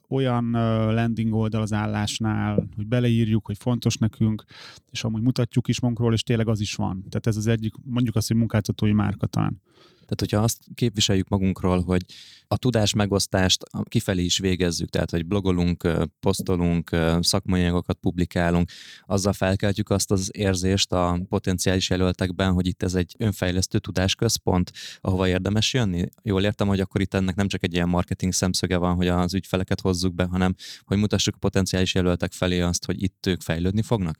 [0.08, 0.50] olyan
[0.94, 4.44] landing oldal az állásnál, hogy beleírjuk, hogy fontos nekünk,
[4.90, 7.04] és amúgy mutatjuk is magunkról, és tényleg az is van.
[7.08, 9.60] Tehát ez az egyik, mondjuk azt, hogy munkáltatói márka talán.
[10.06, 12.04] Tehát, hogyha azt képviseljük magunkról, hogy
[12.48, 15.88] a tudás megosztást kifelé is végezzük, tehát, hogy blogolunk,
[16.20, 16.90] posztolunk,
[17.20, 18.70] szakmai anyagokat publikálunk,
[19.06, 25.28] azzal felkeltjük azt az érzést a potenciális jelöltekben, hogy itt ez egy önfejlesztő tudásközpont, ahova
[25.28, 26.04] érdemes jönni.
[26.22, 29.34] Jól értem, hogy akkor itt ennek nem csak egy ilyen marketing szemszöge van, hogy az
[29.34, 33.82] ügyfeleket hozzuk be, hanem hogy mutassuk a potenciális jelöltek felé azt, hogy itt ők fejlődni
[33.82, 34.18] fognak?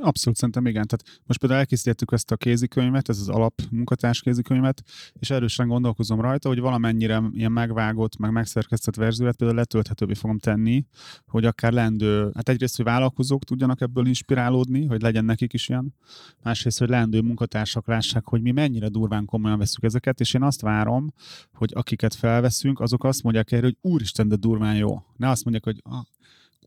[0.00, 0.86] Abszolút szerintem igen.
[0.86, 4.82] Tehát most például elkészítettük ezt a kézikönyvet, ez az alap munkatárs kézikönyvet,
[5.18, 10.84] és erősen gondolkozom rajta, hogy valamennyire ilyen megvágott, meg megszerkesztett verziót például letölthetővé fogom tenni,
[11.26, 15.94] hogy akár lendő, hát egyrészt, hogy vállalkozók tudjanak ebből inspirálódni, hogy legyen nekik is ilyen,
[16.42, 20.60] másrészt, hogy lendő munkatársak lássák, hogy mi mennyire durván komolyan veszük ezeket, és én azt
[20.60, 21.12] várom,
[21.52, 25.02] hogy akiket felveszünk, azok azt mondják erre, hogy úristen, de durván jó.
[25.16, 26.04] Ne azt mondják, hogy ah,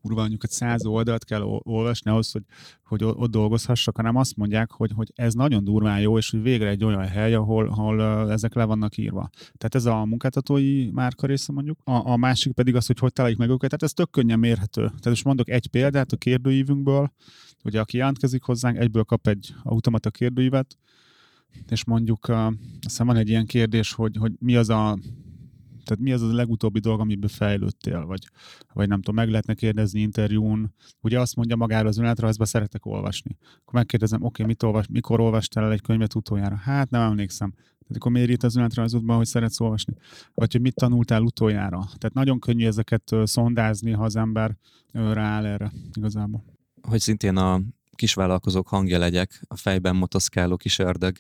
[0.08, 2.43] kurva anyukat száz oldalt kell olvasni ahhoz, hogy,
[2.84, 6.70] hogy ott dolgozhassak, hanem azt mondják, hogy, hogy ez nagyon durván jó, és hogy végre
[6.70, 9.30] egy olyan hely, ahol, ahol ezek le vannak írva.
[9.32, 11.80] Tehát ez a munkáltatói márka része mondjuk.
[11.84, 13.70] A, a másik pedig az, hogy hogy találjuk meg őket.
[13.70, 14.82] Tehát ez tök könnyen mérhető.
[14.82, 17.12] Tehát most mondok egy példát a kérdőívünkből,
[17.63, 20.78] ugye aki jelentkezik hozzánk, egyből kap egy automata kérdőívet,
[21.70, 24.98] és mondjuk azt hiszem van egy ilyen kérdés, hogy, hogy mi az a
[25.88, 28.28] tehát mi az a legutóbbi dolog, amiből fejlődtél, vagy,
[28.73, 30.73] vagy nem tudom, meg lehetne kérdezni interjún.
[31.02, 33.38] Ugye azt mondja magáról az önéletrajzba, szeretek olvasni.
[33.39, 36.56] Akkor megkérdezem, oké, okay, mit olvas, mikor olvastál el egy könyvet utoljára?
[36.56, 37.52] Hát nem emlékszem.
[37.88, 39.93] Tehát akkor miért írt az önéletrajzodban, hogy szeretsz olvasni?
[40.34, 41.78] Vagy hogy mit tanultál utoljára?
[41.78, 44.58] Tehát nagyon könnyű ezeket szondázni, ha az ember
[44.91, 46.43] rááll erre igazából.
[46.82, 47.62] Hogy szintén a
[47.95, 51.17] kisvállalkozók hangja legyek, a fejben motoszkáló kis ördög,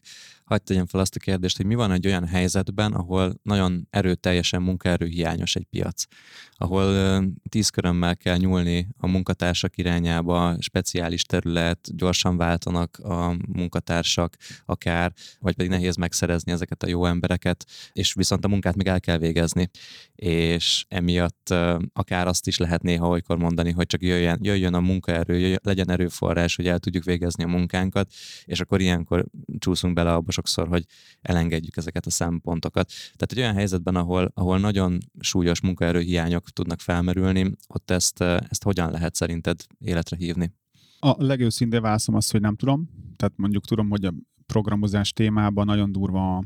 [0.47, 4.61] hagyd tegyem fel azt a kérdést, hogy mi van egy olyan helyzetben, ahol nagyon erőteljesen
[4.61, 6.03] munkaerőhiányos egy piac,
[6.51, 15.13] ahol tíz körömmel kell nyúlni a munkatársak irányába, speciális terület, gyorsan váltanak a munkatársak akár,
[15.39, 19.17] vagy pedig nehéz megszerezni ezeket a jó embereket, és viszont a munkát még el kell
[19.17, 19.69] végezni,
[20.15, 21.53] és emiatt
[21.93, 25.91] akár azt is lehet néha olykor mondani, hogy csak jöjjön, jöjjön a munkaerő, jöjjön, legyen
[25.91, 28.11] erőforrás, hogy el tudjuk végezni a munkánkat,
[28.45, 29.25] és akkor ilyenkor
[29.59, 30.85] csúszunk bele abba sokszor, hogy
[31.21, 32.87] elengedjük ezeket a szempontokat.
[32.87, 38.91] Tehát egy olyan helyzetben, ahol, ahol nagyon súlyos munkaerőhiányok tudnak felmerülni, ott ezt, ezt hogyan
[38.91, 40.53] lehet szerinted életre hívni?
[40.99, 42.89] A legőszintén válaszom azt, hogy nem tudom.
[43.15, 44.13] Tehát mondjuk tudom, hogy a
[44.45, 46.43] programozás témában nagyon durva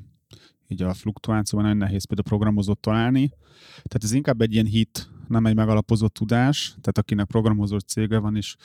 [0.68, 3.30] így a fluktuációban nagyon nehéz például programozót találni.
[3.74, 8.36] Tehát ez inkább egy ilyen hit, nem egy megalapozott tudás, tehát akinek programozott cége van,
[8.36, 8.56] és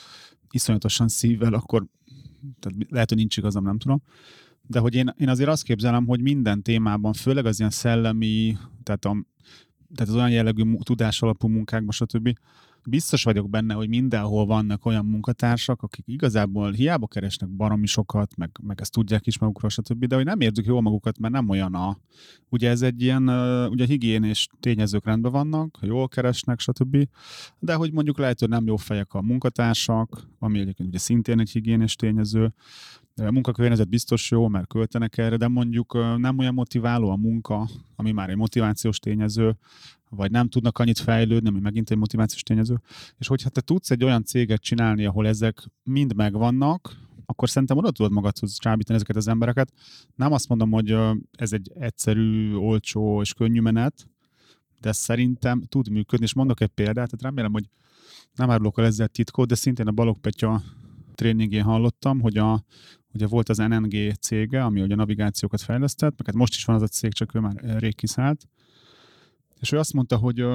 [0.51, 1.85] iszonyatosan szívvel, akkor
[2.59, 4.01] tehát lehet, hogy nincs igazam, nem tudom.
[4.67, 9.05] De hogy én, én azért azt képzelem, hogy minden témában, főleg az ilyen szellemi, tehát,
[9.05, 9.25] a,
[9.95, 12.37] tehát az olyan jellegű tudás alapú munkákban, stb
[12.89, 18.51] biztos vagyok benne, hogy mindenhol vannak olyan munkatársak, akik igazából hiába keresnek baromi sokat, meg,
[18.61, 21.75] meg ezt tudják is magukról, stb., de hogy nem érzik jól magukat, mert nem olyan
[21.75, 21.97] a...
[22.49, 23.29] Ugye ez egy ilyen,
[23.69, 27.07] ugye higiénés tényezők rendben vannak, jól keresnek, stb.,
[27.59, 31.49] de hogy mondjuk lehet, hogy nem jó fejek a munkatársak, ami egyébként ugye szintén egy
[31.49, 32.53] higiénés tényező,
[33.25, 38.11] a munkakörnyezet biztos jó, mert költenek erre, de mondjuk nem olyan motiváló a munka, ami
[38.11, 39.57] már egy motivációs tényező,
[40.09, 42.81] vagy nem tudnak annyit fejlődni, ami megint egy motivációs tényező.
[43.17, 47.91] És hogyha te tudsz egy olyan céget csinálni, ahol ezek mind megvannak, akkor szerintem oda
[47.91, 49.73] tudod magadhoz csábítani ezeket az embereket.
[50.15, 50.95] Nem azt mondom, hogy
[51.31, 54.07] ez egy egyszerű, olcsó és könnyű menet,
[54.81, 57.69] de szerintem tud működni, és mondok egy példát, tehát remélem, hogy
[58.35, 60.61] nem árulok el ezzel titkot, de szintén a Balog Petya
[61.15, 62.63] tréningén hallottam, hogy a,
[63.17, 66.75] ugye volt az NNG cége, ami ugye a navigációkat fejlesztett, meg hát most is van
[66.75, 68.47] az a cég, csak ő már rég kiszállt,
[69.59, 70.45] és ő azt mondta, hogy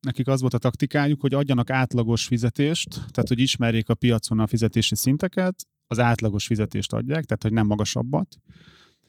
[0.00, 4.46] nekik az volt a taktikájuk, hogy adjanak átlagos fizetést, tehát hogy ismerjék a piacon a
[4.46, 8.36] fizetési szinteket, az átlagos fizetést adják, tehát hogy nem magasabbat.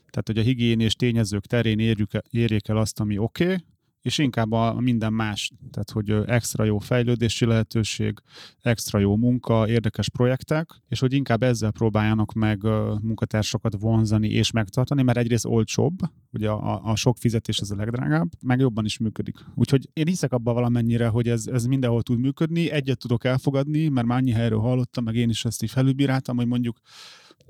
[0.10, 3.58] Tehát, hogy a higiénés tényezők terén érjük, érjék el azt, ami oké, okay,
[4.02, 8.20] és inkább a minden más, tehát hogy extra jó fejlődési lehetőség,
[8.62, 12.64] extra jó munka, érdekes projektek, és hogy inkább ezzel próbáljanak meg
[13.02, 16.00] munkatársakat vonzani és megtartani, mert egyrészt olcsóbb,
[16.32, 19.38] ugye a, a sok fizetés az a legdrágább, meg jobban is működik.
[19.56, 24.08] Úgyhogy én hiszek abban valamennyire, hogy ez, ez mindenhol tud működni, egyet tudok elfogadni, mert
[24.08, 26.78] már annyi helyről hallottam, meg én is ezt így felülbíráltam, hogy mondjuk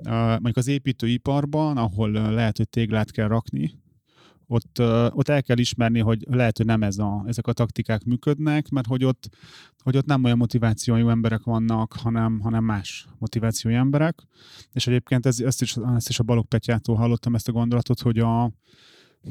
[0.10, 3.81] mondjuk az építőiparban, ahol lehet, hogy téglát kell rakni,
[4.52, 4.80] ott,
[5.14, 8.88] ott el kell ismerni, hogy lehet, hogy nem ez a, ezek a taktikák működnek, mert
[8.88, 9.30] hogy ott,
[9.84, 14.24] hogy ott nem olyan motivációjú emberek vannak, hanem, hanem más motivációjú emberek.
[14.72, 18.20] És egyébként ez, ezt, is, ezt is a Balog Petyától hallottam ezt a gondolatot, hogy
[18.20, 18.52] a,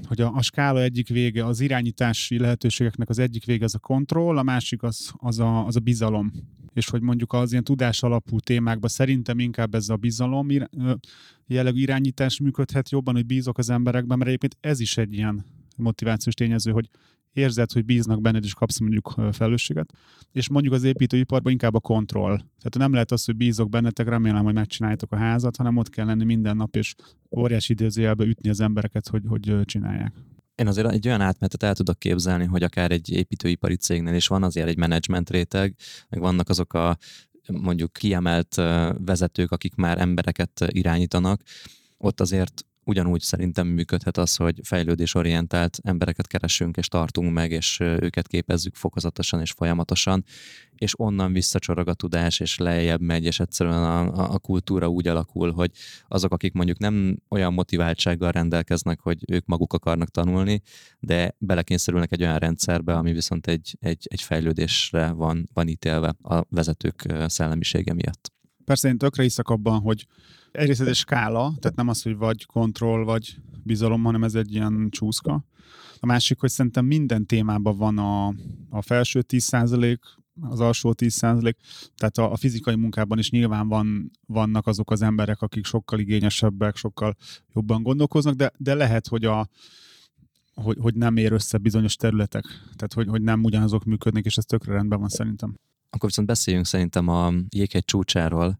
[0.08, 4.38] hogy a, a skála egyik vége, az irányítási lehetőségeknek az egyik vége az a kontroll,
[4.38, 6.32] a másik az, az, a, az a bizalom.
[6.72, 10.48] És hogy mondjuk az ilyen tudás alapú témákban szerintem inkább ez a bizalom
[11.46, 15.44] jellegű irányítás működhet jobban, hogy bízok az emberekben, mert egyébként ez is egy ilyen
[15.76, 16.88] motivációs tényező, hogy
[17.32, 19.92] érzed, hogy bíznak benned, és kapsz mondjuk felelősséget.
[20.32, 22.36] És mondjuk az építőiparban inkább a kontroll.
[22.36, 26.06] Tehát nem lehet az, hogy bízok bennetek, remélem, hogy megcsináljátok a házat, hanem ott kell
[26.06, 26.94] lenni minden nap, és
[27.36, 30.12] óriási időzőjelbe ütni az embereket, hogy, hogy csinálják.
[30.60, 34.42] Én azért egy olyan átmenetet el tudok képzelni, hogy akár egy építőipari cégnél is van
[34.42, 35.74] azért egy menedzsment réteg,
[36.08, 36.98] meg vannak azok a
[37.46, 38.54] mondjuk kiemelt
[38.98, 41.42] vezetők, akik már embereket irányítanak,
[41.98, 48.26] ott azért ugyanúgy szerintem működhet az, hogy fejlődésorientált embereket keresünk és tartunk meg, és őket
[48.26, 50.24] képezzük fokozatosan és folyamatosan,
[50.74, 55.52] és onnan visszacsorog a tudás, és lejjebb megy, és egyszerűen a, a kultúra úgy alakul,
[55.52, 55.70] hogy
[56.08, 60.62] azok, akik mondjuk nem olyan motiváltsággal rendelkeznek, hogy ők maguk akarnak tanulni,
[60.98, 66.44] de belekényszerülnek egy olyan rendszerbe, ami viszont egy, egy, egy fejlődésre van, van ítélve a
[66.48, 68.32] vezetők szellemisége miatt.
[68.64, 70.06] Persze én tökre hiszek abban, hogy
[70.52, 74.52] egyrészt ez egy skála, tehát nem az, hogy vagy kontroll, vagy bizalom, hanem ez egy
[74.52, 75.44] ilyen csúszka.
[76.00, 78.26] A másik, hogy szerintem minden témában van a,
[78.68, 79.98] a felső 10%,
[80.40, 81.54] az alsó 10%,
[81.96, 86.76] tehát a, a fizikai munkában is nyilván van, vannak azok az emberek, akik sokkal igényesebbek,
[86.76, 87.16] sokkal
[87.54, 89.48] jobban gondolkoznak, de, de lehet, hogy a,
[90.54, 92.44] hogy, hogy nem ér össze bizonyos területek,
[92.76, 95.54] tehát hogy, hogy nem ugyanazok működnek, és ez tökre rendben van szerintem.
[95.90, 98.58] Akkor viszont beszéljünk szerintem a jéghegy csúcsáról,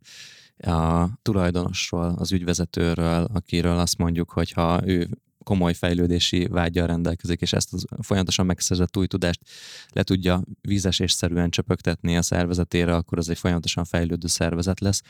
[0.67, 5.09] a tulajdonosról, az ügyvezetőről, akiről azt mondjuk, hogy ha ő
[5.45, 9.41] komoly fejlődési vágyal rendelkezik, és ezt a folyamatosan megszerzett új tudást
[9.89, 15.03] le tudja vízesésszerűen csöpögtetni a szervezetére, akkor az egy folyamatosan fejlődő szervezet lesz.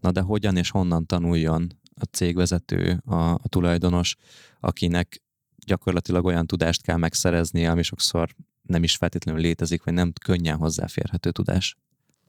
[0.00, 4.16] Na de hogyan és honnan tanuljon a cégvezető, a, a tulajdonos,
[4.60, 5.22] akinek
[5.66, 11.30] gyakorlatilag olyan tudást kell megszerezni, ami sokszor nem is feltétlenül létezik, vagy nem könnyen hozzáférhető
[11.30, 11.76] tudás.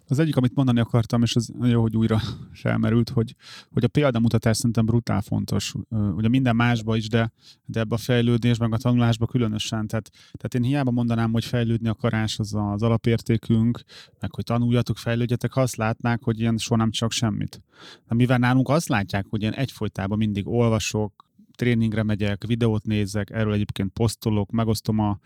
[0.08, 2.22] Az egyik, amit mondani akartam, és az jó, hogy újra
[2.64, 3.36] felmerült, hogy,
[3.72, 5.74] hogy a példamutatás szerintem brutál fontos.
[5.90, 7.32] Ugye minden másba is, de,
[7.66, 9.88] de ebbe a fejlődésben, a tanulásba különösen.
[9.88, 13.84] Tehát, tehát én hiába mondanám, hogy fejlődni akarás az az alapértékünk,
[14.20, 17.62] meg hogy tanuljatok, fejlődjetek, ha azt látnák, hogy ilyen soha nem csak semmit.
[18.08, 21.26] De mivel nálunk azt látják, hogy ilyen egyfolytában mindig olvasok,
[21.56, 25.20] tréningre megyek, videót nézek, erről egyébként posztolok, megosztom a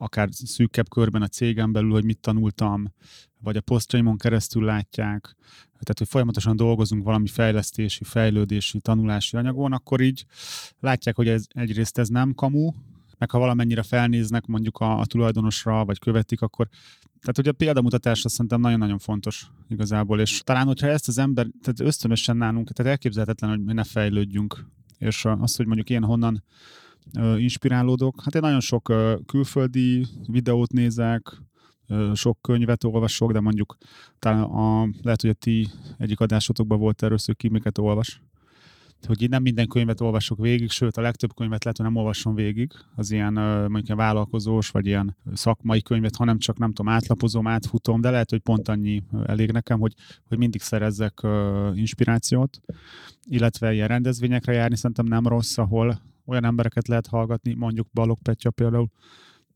[0.00, 2.92] akár szűkebb körben a cégem belül, hogy mit tanultam,
[3.42, 5.36] vagy a posztjaimon keresztül látják,
[5.70, 10.24] tehát hogy folyamatosan dolgozunk valami fejlesztési, fejlődési, tanulási anyagon, akkor így
[10.80, 12.72] látják, hogy ez egyrészt ez nem kamu,
[13.18, 16.68] meg ha valamennyire felnéznek mondjuk a, a tulajdonosra, vagy követik, akkor
[17.20, 21.46] tehát hogy a példamutatás azt szerintem nagyon-nagyon fontos igazából, és talán, hogyha ezt az ember,
[21.62, 24.66] tehát ösztönösen nálunk, tehát elképzelhetetlen, hogy ne fejlődjünk,
[24.98, 26.44] és az, hogy mondjuk én honnan
[27.36, 28.22] inspirálódok.
[28.24, 28.92] Hát én nagyon sok
[29.26, 31.42] külföldi videót nézek,
[32.14, 33.76] sok könyvet olvasok, de mondjuk
[34.18, 38.22] talán a, lehet, hogy a ti egyik adásotokban volt először ki, miket olvas.
[39.06, 42.34] Hogy én nem minden könyvet olvasok végig, sőt a legtöbb könyvet lehet, hogy nem olvasom
[42.34, 47.46] végig, az ilyen mondjuk ilyen vállalkozós, vagy ilyen szakmai könyvet, hanem csak nem tudom, átlapozom,
[47.46, 49.94] átfutom, de lehet, hogy pont annyi elég nekem, hogy,
[50.28, 51.20] hogy mindig szerezzek
[51.74, 52.60] inspirációt,
[53.24, 56.00] illetve ilyen rendezvényekre járni szerintem nem rossz, ahol
[56.30, 58.90] olyan embereket lehet hallgatni, mondjuk Balog Petya például,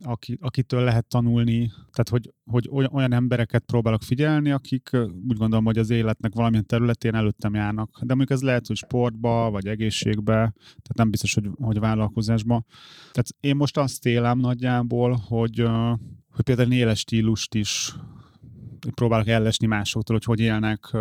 [0.05, 4.91] aki, akitől lehet tanulni, tehát hogy, hogy olyan embereket próbálok figyelni, akik
[5.29, 7.91] úgy gondolom, hogy az életnek valamilyen területén előttem járnak.
[8.01, 12.64] De mondjuk ez lehet, hogy sportba, vagy egészségbe, tehát nem biztos, hogy, hogy vállalkozásba.
[12.97, 15.68] Tehát én most azt élem nagyjából, hogy,
[16.31, 17.95] hogy például éles stílust is
[18.95, 20.97] próbálok ellesni másoktól, hogy hogy élnek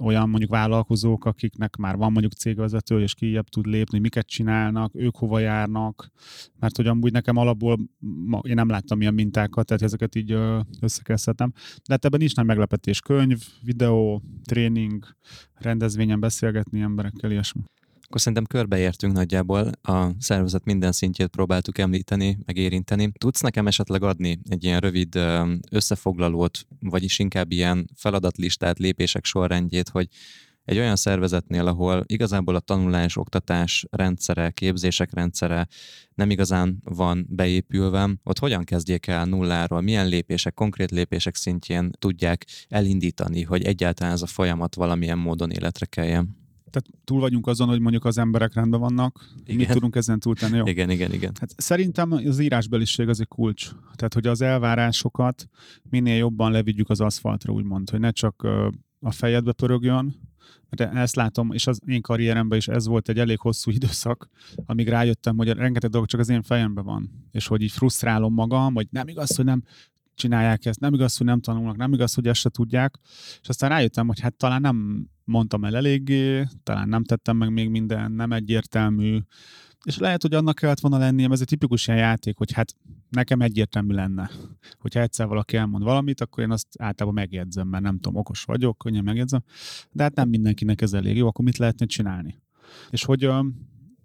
[0.00, 5.16] olyan mondjuk vállalkozók, akiknek már van mondjuk cégvezető, és kijebb tud lépni, miket csinálnak, ők
[5.16, 6.10] hova járnak,
[6.58, 7.78] mert hogy amúgy nekem alapból
[8.42, 10.36] én nem láttam ilyen mintákat, tehát ezeket így
[10.80, 11.52] összekezdhetem.
[11.54, 13.00] De hát ebben is nagy meglepetés.
[13.00, 15.04] Könyv, videó, tréning,
[15.54, 17.62] rendezvényen beszélgetni emberekkel, ilyesmi
[18.10, 23.12] akkor szerintem körbeértünk nagyjából, a szervezet minden szintjét próbáltuk említeni, megérinteni.
[23.18, 25.18] Tudsz nekem esetleg adni egy ilyen rövid
[25.70, 30.08] összefoglalót, vagyis inkább ilyen feladatlistát, lépések sorrendjét, hogy
[30.64, 35.68] egy olyan szervezetnél, ahol igazából a tanulás, oktatás rendszere, képzések rendszere
[36.14, 42.46] nem igazán van beépülve, ott hogyan kezdjék el nulláról, milyen lépések, konkrét lépések szintjén tudják
[42.68, 46.38] elindítani, hogy egyáltalán ez a folyamat valamilyen módon életre keljen?
[46.70, 49.56] Tehát túl vagyunk azon, hogy mondjuk az emberek rendben vannak, igen.
[49.56, 50.66] mit tudunk ezen túltenni, jó?
[50.66, 51.32] Igen, igen, igen.
[51.40, 53.70] Hát szerintem az írásbeliség az egy kulcs.
[53.94, 55.48] Tehát, hogy az elvárásokat
[55.82, 58.46] minél jobban levigyük az aszfaltra, úgymond, hogy ne csak
[59.00, 60.14] a fejedbe pörögjön,
[60.70, 64.28] de ezt látom, és az én karrieremben is ez volt egy elég hosszú időszak,
[64.66, 68.74] amíg rájöttem, hogy rengeteg dolog csak az én fejemben van, és hogy így frusztrálom magam,
[68.74, 69.62] hogy nem igaz, hogy nem
[70.14, 72.98] csinálják ezt, nem igaz, hogy nem tanulnak, nem igaz, hogy ezt se tudják,
[73.42, 77.68] és aztán rájöttem, hogy hát talán nem mondtam el eléggé, talán nem tettem meg még
[77.68, 79.18] minden, nem egyértelmű,
[79.84, 82.74] és lehet, hogy annak kellett volna lennie, ez egy tipikus ilyen játék, hogy hát
[83.08, 84.30] nekem egyértelmű lenne.
[84.78, 88.78] Hogyha egyszer valaki elmond valamit, akkor én azt általában megjegyzem, mert nem tudom, okos vagyok,
[88.78, 89.42] könnyen megjegyzem,
[89.92, 92.42] de hát nem mindenkinek ez elég jó, akkor mit lehetne csinálni?
[92.90, 93.24] És hogy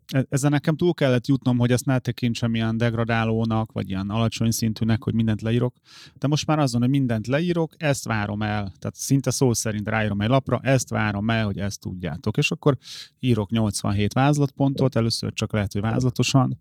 [0.08, 4.52] E, ezzel nekem túl kellett jutnom, hogy ezt ne tekintsem ilyen degradálónak, vagy ilyen alacsony
[4.52, 5.76] szintűnek, hogy mindent leírok.
[6.14, 8.74] De most már azon, hogy mindent leírok, ezt várom el.
[8.80, 12.38] Tehát szinte szó szerint ráírom egy lapra, ezt várom el, hogy ezt tudjátok.
[12.38, 12.78] És akkor
[13.20, 16.60] írok 87 vázlatpontot, először csak lehet, hogy vázlatosan.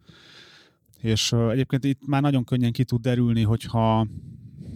[1.01, 4.07] És egyébként itt már nagyon könnyen ki tud derülni, hogyha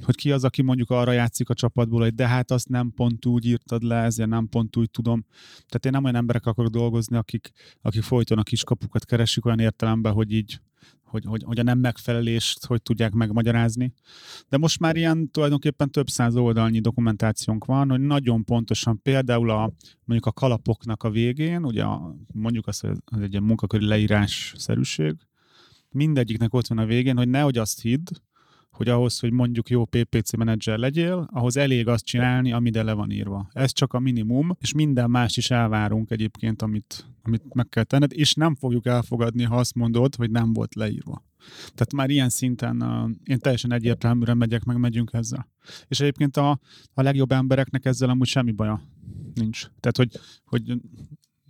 [0.08, 3.26] hogy ki az, aki mondjuk arra játszik a csapatból, hogy de hát azt nem pont
[3.26, 5.24] úgy írtad le, ezért nem pont úgy tudom.
[5.54, 7.50] Tehát én nem olyan emberek akarok dolgozni, akik,
[7.82, 10.60] akik folyton a kiskapukat keresik olyan értelemben, hogy így
[11.02, 13.92] hogy, hogy, hogy a nem megfelelést hogy tudják megmagyarázni.
[14.48, 19.72] De most már ilyen tulajdonképpen több száz oldalnyi dokumentációnk van, hogy nagyon pontosan például a,
[20.04, 25.16] mondjuk a kalapoknak a végén, ugye a, mondjuk azt, hogy ez egy munkaköri leírás szerűség,
[25.90, 28.08] mindegyiknek ott van a végén, hogy nehogy azt hidd,
[28.78, 33.10] hogy ahhoz, hogy mondjuk jó PPC menedzser legyél, ahhoz elég azt csinálni, ami le van
[33.10, 33.48] írva.
[33.52, 38.12] Ez csak a minimum, és minden más is elvárunk egyébként, amit, amit meg kell tenned,
[38.12, 41.24] és nem fogjuk elfogadni, ha azt mondod, hogy nem volt leírva.
[41.62, 45.48] Tehát már ilyen szinten uh, én teljesen egyértelműen megyek, meg megyünk ezzel.
[45.88, 46.60] És egyébként a,
[46.94, 48.82] a legjobb embereknek ezzel amúgy semmi baja
[49.34, 49.60] nincs.
[49.80, 50.10] Tehát, hogy,
[50.44, 50.80] hogy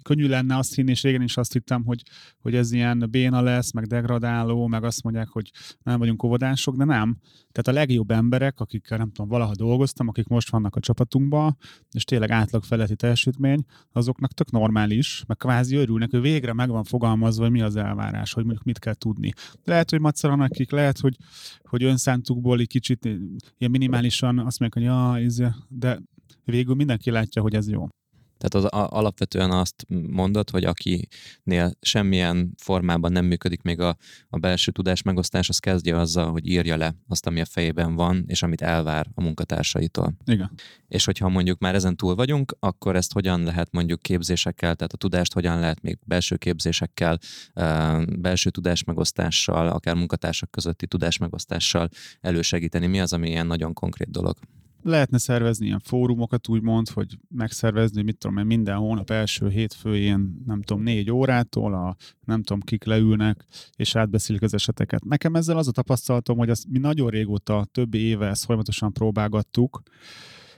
[0.02, 2.02] könnyű lenne azt hinni, és régen is azt hittem, hogy,
[2.40, 5.50] hogy ez ilyen béna lesz, meg degradáló, meg azt mondják, hogy
[5.82, 7.16] nem vagyunk óvodások, de nem.
[7.52, 11.56] Tehát a legjobb emberek, akikkel nem tudom, valaha dolgoztam, akik most vannak a csapatunkban,
[11.90, 16.84] és tényleg átlag feletti teljesítmény, azoknak tök normális, meg kvázi örülnek, hogy végre meg van
[16.84, 19.32] fogalmazva, hogy mi az elvárás, hogy mondjuk mit kell tudni.
[19.64, 21.16] Lehet, hogy maceranak nekik, lehet, hogy,
[21.62, 23.04] hogy önszántukból egy kicsit
[23.58, 26.00] ilyen minimálisan azt mondják, hogy ja, de
[26.44, 27.88] végül mindenki látja, hogy ez jó.
[28.38, 33.96] Tehát az a, alapvetően azt mondod, hogy akinél semmilyen formában nem működik még a,
[34.28, 38.24] a belső tudás megosztás, az kezdje azzal, hogy írja le azt, ami a fejében van,
[38.26, 40.14] és amit elvár a munkatársaitól.
[40.24, 40.50] Igen.
[40.88, 44.96] És hogyha mondjuk már ezen túl vagyunk, akkor ezt hogyan lehet mondjuk képzésekkel, tehát a
[44.96, 47.18] tudást hogyan lehet még belső képzésekkel,
[48.18, 51.88] belső tudásmegosztással, akár munkatársak közötti tudásmegosztással
[52.20, 52.86] elősegíteni?
[52.86, 54.36] Mi az, ami ilyen nagyon konkrét dolog?
[54.82, 60.62] Lehetne szervezni ilyen fórumokat, úgymond, hogy megszervezni, mit tudom én, minden hónap első hétfőjén, nem
[60.62, 63.44] tudom, négy órától, a nem tudom, kik leülnek,
[63.76, 65.04] és átbeszélik az eseteket.
[65.04, 69.82] Nekem ezzel az a tapasztalatom, hogy ezt mi nagyon régóta, több éve ezt folyamatosan próbálgattuk,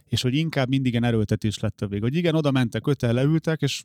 [0.04, 2.00] és hogy inkább mindig ilyen erőltetés lett a vég.
[2.00, 3.84] Hogy igen, oda mentek, öten leültek, és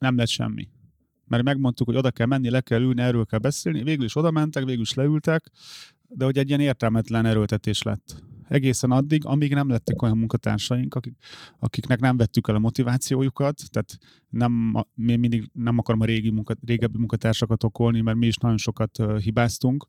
[0.00, 0.68] nem lett semmi.
[1.28, 4.30] Mert megmondtuk, hogy oda kell menni, le kell ülni, erről kell beszélni, végül is oda
[4.30, 5.50] mentek, végül is leültek,
[6.08, 11.14] de hogy egy ilyen értelmetlen erőltetés lett egészen addig, amíg nem lettek olyan munkatársaink, akik,
[11.58, 13.98] akiknek nem vettük el a motivációjukat, tehát
[14.30, 18.58] nem, mi mindig nem akarom a régi munka, régebbi munkatársakat okolni, mert mi is nagyon
[18.58, 19.88] sokat hibáztunk,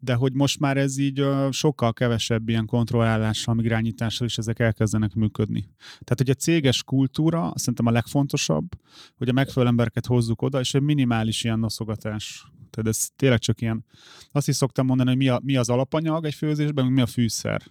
[0.00, 5.60] de hogy most már ez így sokkal kevesebb ilyen kontrollálással, irányítással is ezek elkezdenek működni.
[5.88, 8.68] Tehát, hogy a céges kultúra, szerintem a legfontosabb,
[9.16, 12.46] hogy a megfelelő embereket hozzuk oda, és egy minimális ilyen noszogatás.
[12.70, 13.84] Tehát ez tényleg csak ilyen,
[14.32, 17.62] azt is szoktam mondani, hogy mi, a, mi az alapanyag egy főzésben, mi a fűszer.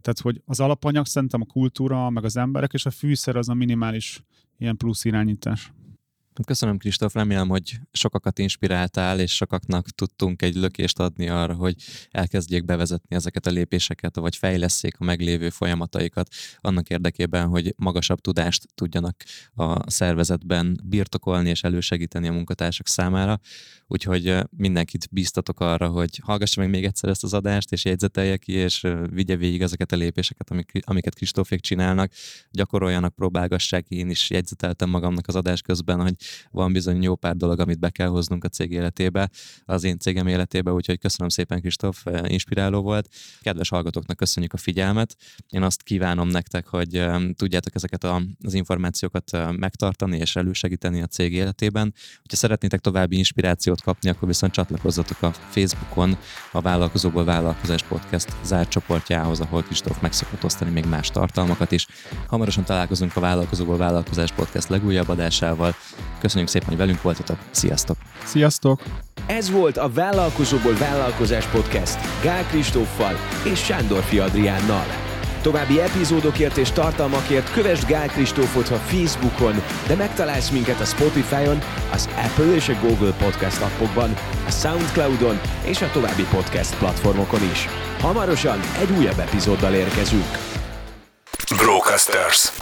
[0.00, 3.54] Tehát, hogy az alapanyag szerintem a kultúra, meg az emberek, és a fűszer az a
[3.54, 4.22] minimális
[4.58, 5.72] ilyen plusz irányítás.
[6.44, 11.74] Köszönöm, Kristóf, remélem, hogy sokakat inspiráltál, és sokaknak tudtunk egy lökést adni arra, hogy
[12.10, 16.28] elkezdjék bevezetni ezeket a lépéseket, vagy fejleszék a meglévő folyamataikat
[16.60, 19.22] annak érdekében, hogy magasabb tudást tudjanak
[19.54, 23.40] a szervezetben birtokolni és elősegíteni a munkatársak számára.
[23.86, 28.52] Úgyhogy mindenkit bíztatok arra, hogy hallgassa meg még egyszer ezt az adást, és jegyzetelje ki,
[28.52, 32.12] és vigye végig ezeket a lépéseket, amik, amiket Kristófék csinálnak,
[32.50, 33.86] gyakoroljanak, próbálgassák.
[33.88, 36.14] Én is jegyzeteltem magamnak az adás közben, hogy
[36.50, 39.30] van bizony jó pár dolog, amit be kell hoznunk a cég életébe,
[39.64, 43.08] az én cégem életébe, úgyhogy köszönöm szépen, Kristóf, inspiráló volt.
[43.40, 45.16] Kedves hallgatóknak köszönjük a figyelmet.
[45.48, 47.04] Én azt kívánom nektek, hogy
[47.36, 48.04] tudjátok ezeket
[48.42, 51.94] az információkat megtartani és elősegíteni a cég életében.
[52.30, 56.16] Ha szeretnétek további inspirációt kapni, akkor viszont csatlakozzatok a Facebookon
[56.52, 61.86] a Vállalkozóból Vállalkozás Podcast zárt csoportjához, ahol Kristóf meg szokott osztani még más tartalmakat is.
[62.26, 65.74] Hamarosan találkozunk a Vállalkozóból Vállalkozás Podcast legújabb adásával.
[66.20, 67.38] Köszönjük szépen, hogy velünk voltatok.
[67.50, 67.96] Sziasztok!
[68.24, 68.82] Sziasztok!
[69.26, 73.14] Ez volt a Vállalkozóból Vállalkozás Podcast Gál Kristóffal
[73.44, 74.84] és Sándor Adriánnal.
[75.42, 81.58] További epizódokért és tartalmakért kövess Gál Kristófot a Facebookon, de megtalálsz minket a Spotify-on,
[81.92, 84.14] az Apple és a Google Podcast appokban,
[84.46, 87.68] a Soundcloud-on és a további podcast platformokon is.
[88.00, 90.38] Hamarosan egy újabb epizóddal érkezünk.
[91.56, 92.52] Brocasters.